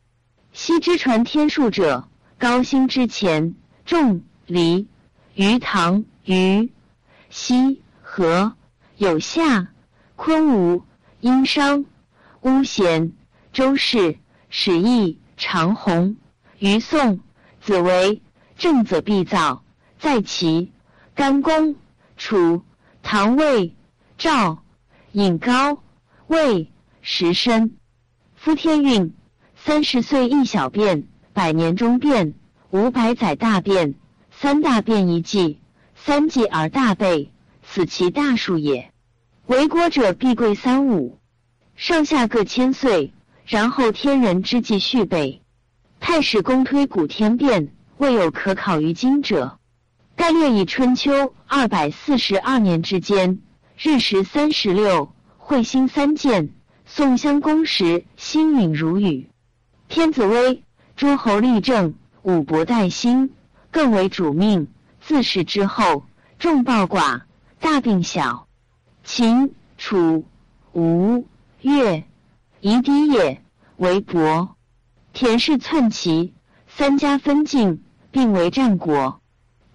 [0.59, 3.53] 昔之传天数者，高辛之前，
[3.85, 4.87] 仲、离、
[5.35, 6.73] 于唐、虞、
[7.29, 8.55] 西、何、
[8.95, 9.67] 有夏、
[10.15, 10.83] 昆吾、
[11.19, 11.85] 殷商、
[12.41, 13.13] 巫咸、
[13.53, 14.17] 周氏、
[14.49, 16.17] 史义、长虹、
[16.57, 17.19] 于宋、
[17.61, 18.23] 子维、
[18.57, 19.63] 正则必造，
[19.99, 20.71] 在齐、
[21.13, 21.75] 甘公、
[22.17, 22.63] 楚、
[23.03, 23.75] 唐、魏、
[24.17, 24.63] 赵。
[25.11, 25.83] 尹高
[26.25, 27.77] 魏、石申，
[28.35, 29.13] 夫天运，
[29.67, 32.35] 三十岁一小变，百年中变，
[32.69, 33.95] 五百载大变。
[34.31, 35.59] 三大变一季，
[35.93, 38.93] 三季而大备，此其大数也。
[39.45, 41.19] 为国者必贵三五，
[41.75, 43.11] 上下各千岁，
[43.45, 45.41] 然后天人之际续备。
[45.99, 49.59] 太史公推古天变，未有可考于今者。
[50.15, 53.39] 盖略以春秋二百四十二年之间。
[53.77, 56.53] 日食三十六，彗星三见。
[56.85, 59.27] 宋襄公时，星陨如雨。
[59.89, 60.63] 天子威，
[60.95, 63.29] 诸侯立政，五伯代兴，
[63.71, 64.67] 更为主命。
[64.99, 66.03] 自是之后，
[66.39, 67.21] 众暴寡，
[67.59, 68.47] 大病小。
[69.03, 70.25] 秦、楚、
[70.73, 71.25] 吴、
[71.61, 72.03] 越，
[72.59, 73.41] 夷狄也，
[73.77, 74.55] 为伯。
[75.13, 76.33] 田氏篡齐，
[76.67, 77.81] 三家分晋，
[78.11, 79.21] 并为战国。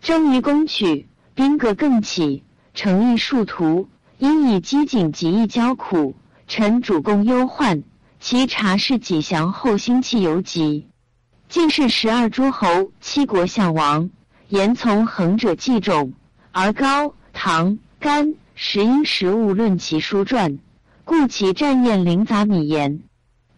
[0.03, 2.45] 争于攻取，兵革更起，
[2.75, 3.89] 诚意殊途。
[4.19, 6.15] 因以机警极易交苦，
[6.47, 7.83] 臣主公忧患。
[8.23, 10.87] 其察事己祥后，兴气犹急。
[11.49, 14.11] 晋是十二诸侯，七国相王，
[14.49, 16.13] 言从衡者计众，
[16.53, 20.61] 而高、唐、甘、时因实物论其书传，
[21.05, 23.03] 故其战宴凌杂米言。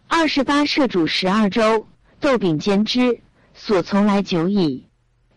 [0.07, 1.85] 二十八摄主十二州，
[2.19, 3.19] 窦秉兼之，
[3.53, 4.87] 所从来久矣。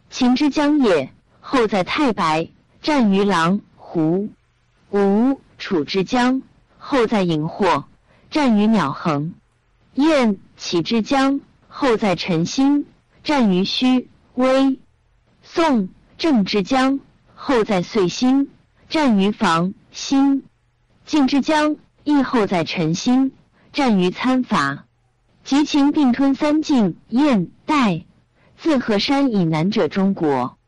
[0.09, 2.49] 秦之将也，后在太白，
[2.81, 4.31] 战于狼胡。
[4.91, 6.41] 吴楚之江，
[6.79, 7.85] 后在荧惑；
[8.31, 9.35] 战于鸟横。
[9.95, 12.85] 燕起之江，后在陈星；
[13.25, 14.79] 战于虚微。
[15.43, 17.01] 宋郑之江，
[17.35, 18.47] 后在岁星；
[18.89, 20.45] 战于房星。
[21.07, 23.31] 晋之江，亦后在陈星；
[23.73, 24.85] 战于参伐。
[25.45, 28.05] 及秦并吞三晋、燕、代，
[28.59, 30.59] 自河山以南者中国。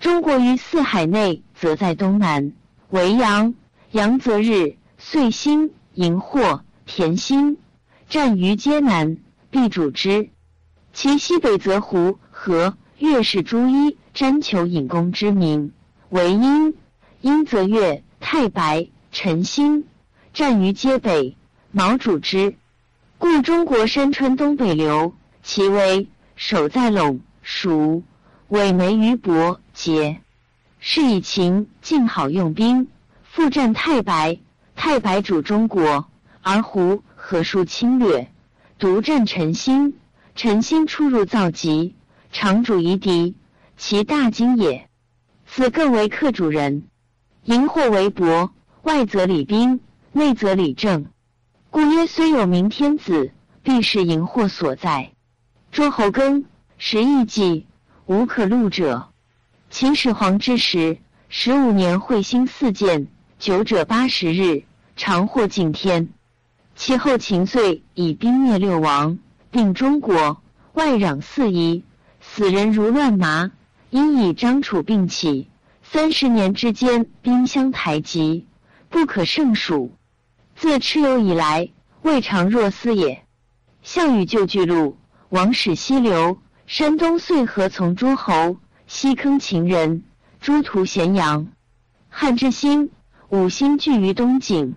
[0.00, 2.52] 中国于四海内，则在东南，
[2.90, 3.54] 为阳。
[3.92, 7.56] 阳则日，岁星，荧惑，田星，
[8.08, 9.16] 战于皆南，
[9.50, 10.30] 必主之。
[10.92, 15.72] 其西北则胡、河、越氏诸一，瞻求引公之名，
[16.10, 16.76] 为阴。
[17.20, 19.86] 阴则月、太白、辰星，
[20.34, 21.36] 战于皆北，
[21.72, 22.54] 毛主之。
[23.16, 26.06] 故中国山川东北流，其为
[26.36, 28.02] 守在陇、蜀，
[28.48, 30.20] 尾眉于伯、节。
[30.78, 32.88] 是以秦晋好用兵。
[33.22, 34.38] 复战太白，
[34.76, 36.06] 太白主中国，
[36.44, 38.30] 而胡何数侵略，
[38.78, 39.94] 独占陈兴。
[40.34, 41.94] 陈兴出入造极，
[42.32, 43.34] 常主夷狄，
[43.78, 44.90] 其大惊也。
[45.46, 46.88] 此更为客主人。
[47.44, 49.80] 荧惑为伯，外则礼兵，
[50.12, 51.06] 内则礼政，
[51.70, 53.32] 故曰虽有明天子，
[53.62, 55.12] 必是荧惑所在。
[55.70, 56.44] 诸侯更
[56.76, 57.66] 十亿计，
[58.06, 59.12] 无可录者。
[59.70, 63.06] 秦始皇之时，十五年彗星四见。
[63.38, 64.64] 九者八十日，
[64.96, 66.13] 常获敬天。
[66.76, 69.18] 其后秦遂以兵灭六王，
[69.50, 71.84] 并中国，外攘四夷，
[72.20, 73.52] 死人如乱麻。
[73.90, 75.48] 因以张楚并起，
[75.82, 78.46] 三十年之间，兵相台集，
[78.88, 79.92] 不可胜数。
[80.56, 81.70] 自蚩尤以来，
[82.02, 83.24] 未尝若斯也。
[83.82, 84.96] 项羽旧巨鹿，
[85.28, 88.56] 王使西流，山东遂何从诸侯，
[88.88, 90.02] 西坑秦人，
[90.40, 91.46] 诸屠咸阳。
[92.08, 92.90] 汉之兴。
[93.30, 94.76] 五星聚于东景，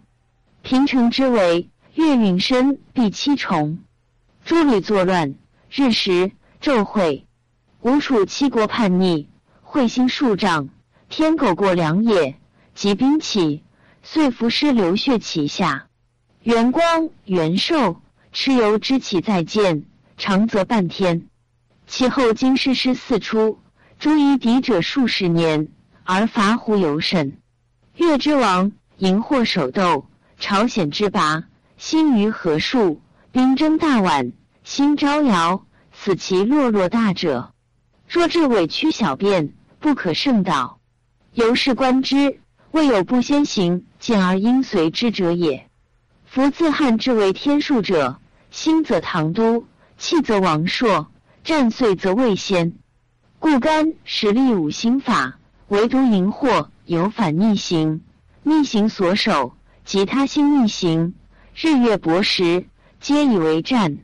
[0.64, 3.80] 平城之围，月陨深，必七重。
[4.46, 5.34] 诸吕作乱，
[5.72, 6.32] 日食，
[6.62, 7.26] 昼晦。
[7.82, 9.28] 吴楚七国叛逆，
[9.66, 10.70] 彗星数丈，
[11.10, 12.38] 天狗过梁也，
[12.76, 13.64] 即兵起，
[14.04, 15.88] 遂伏尸流血其下。
[16.44, 18.00] 元光、元寿，
[18.32, 19.84] 蚩尤之起再见，
[20.18, 21.28] 长则半天。
[21.88, 23.58] 其后经师师四出，
[23.98, 25.70] 诛夷敌者数十年，
[26.04, 27.40] 而伐胡尤甚。
[27.96, 30.06] 越之王荧惑首斗，
[30.38, 31.46] 朝鲜之拔，
[31.78, 33.02] 心于何数？
[33.32, 35.64] 兵争大宛，心招摇，
[35.94, 37.54] 此其落落大者。
[38.10, 40.80] 若至委屈小便，不可胜道。
[41.34, 42.40] 由是观之，
[42.72, 45.70] 未有不先行见而应随之者也。
[46.26, 48.20] 夫自汉之为天数者，
[48.50, 49.68] 兴则唐都，
[50.00, 51.12] 气则王朔，
[51.44, 52.74] 战遂则未先。
[53.38, 58.02] 故干实力五星法，唯独荧惑有反逆行，
[58.42, 59.56] 逆行所守，
[59.86, 61.14] 及他星逆行，
[61.60, 62.68] 日月薄时，
[63.00, 63.98] 皆以为战。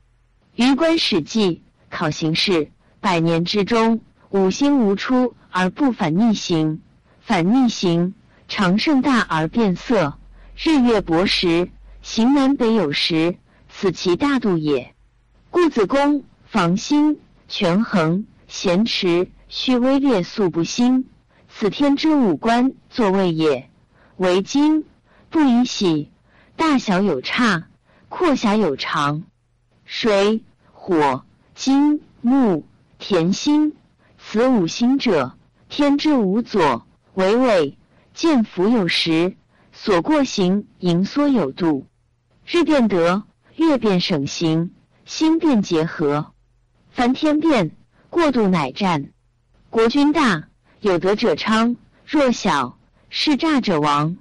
[0.56, 4.02] 余观史记，考形势，百年之中，
[4.32, 6.82] 五星无出而不反逆行，
[7.22, 8.16] 反逆行
[8.48, 10.18] 常盛大而变色，
[10.58, 11.70] 日月薄时，
[12.02, 13.36] 行南北有时，
[13.70, 14.96] 此其大度也。
[15.52, 21.06] 故子宫、房星、权衡、咸池、虚微列素不兴，
[21.48, 23.70] 此天之五官作位也。
[24.18, 24.86] 为今
[25.30, 26.10] 不以喜，
[26.56, 27.68] 大小有差，
[28.10, 29.24] 阔狭有长。
[29.86, 31.26] 水、火、
[31.56, 32.66] 金、木、
[33.00, 33.74] 田星，
[34.18, 35.38] 此五行者，
[35.70, 36.86] 天之无左，
[37.16, 37.78] 为尾，
[38.14, 39.36] 见福有时，
[39.72, 41.88] 所过行盈缩有度。
[42.46, 43.24] 日变得，
[43.56, 44.72] 月变省行，
[45.06, 46.34] 星变结合。
[46.92, 47.76] 凡天变，
[48.10, 49.12] 过度乃战。
[49.70, 50.50] 国君大，
[50.82, 51.76] 有德者昌；
[52.06, 52.78] 弱小，
[53.10, 54.18] 是诈者亡。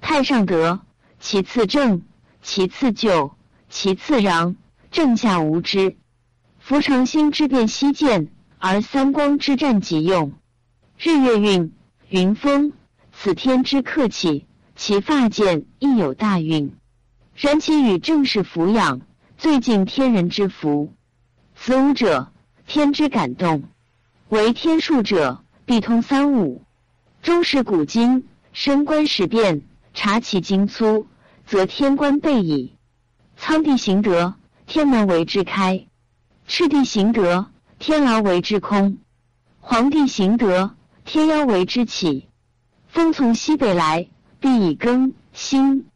[0.00, 0.80] 太上德，
[1.22, 2.02] 其次正，
[2.42, 3.36] 其次就，
[3.70, 4.56] 其次攘，
[4.90, 5.96] 正下无知。
[6.58, 10.32] 夫长星之变西见，而三光之战即用。
[10.98, 11.72] 日月运，
[12.08, 12.72] 云风，
[13.12, 16.74] 此天之客气，其发见亦有大运。
[17.36, 19.00] 然其与正是俯仰，
[19.38, 20.92] 最近天人之福。
[21.54, 22.32] 此五者，
[22.66, 23.62] 天之感动。
[24.28, 26.64] 为天数者，必通三五。
[27.22, 29.62] 终是古今，升官时变，
[29.94, 31.06] 察其精粗，
[31.52, 32.78] 则天官备矣。
[33.36, 34.36] 苍帝行德，
[34.66, 35.84] 天门为之开；
[36.46, 38.96] 赤帝行德，天牢为之空；
[39.60, 40.74] 黄帝行德，
[41.04, 42.26] 天妖为之起。
[42.88, 44.08] 风从西北来，
[44.40, 45.90] 必以庚辛。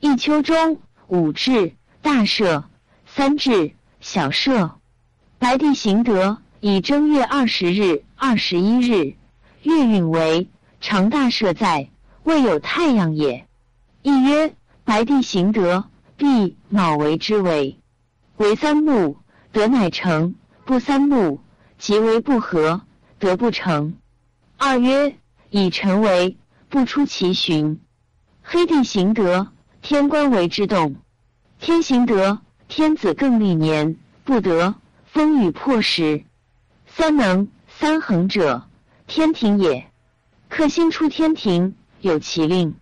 [0.00, 2.64] 一秋中，五至大赦，
[3.06, 4.72] 三至小赦。
[5.38, 9.14] 白帝行德，以正月二十日、二十一日，
[9.62, 10.48] 月运为
[10.80, 11.90] 长大赦在，
[12.24, 13.46] 未有太阳也。
[14.02, 14.52] 亦曰
[14.86, 15.84] 白帝行德，
[16.16, 17.80] 必卯为之为。
[18.36, 19.18] 为三木，
[19.50, 20.34] 德乃成；
[20.64, 21.40] 不三木，
[21.76, 22.82] 即为不和，
[23.18, 23.96] 德不成。
[24.56, 25.16] 二曰
[25.50, 27.80] 以辰为，不出其旬。
[28.42, 29.48] 黑帝行德。
[29.82, 30.96] 天官为之动，
[31.60, 34.74] 天行德，天子更历年，不得
[35.04, 36.24] 风雨破时。
[36.86, 38.68] 三能三恒者，
[39.06, 39.88] 天庭也。
[40.48, 42.74] 克星出天庭，有其令。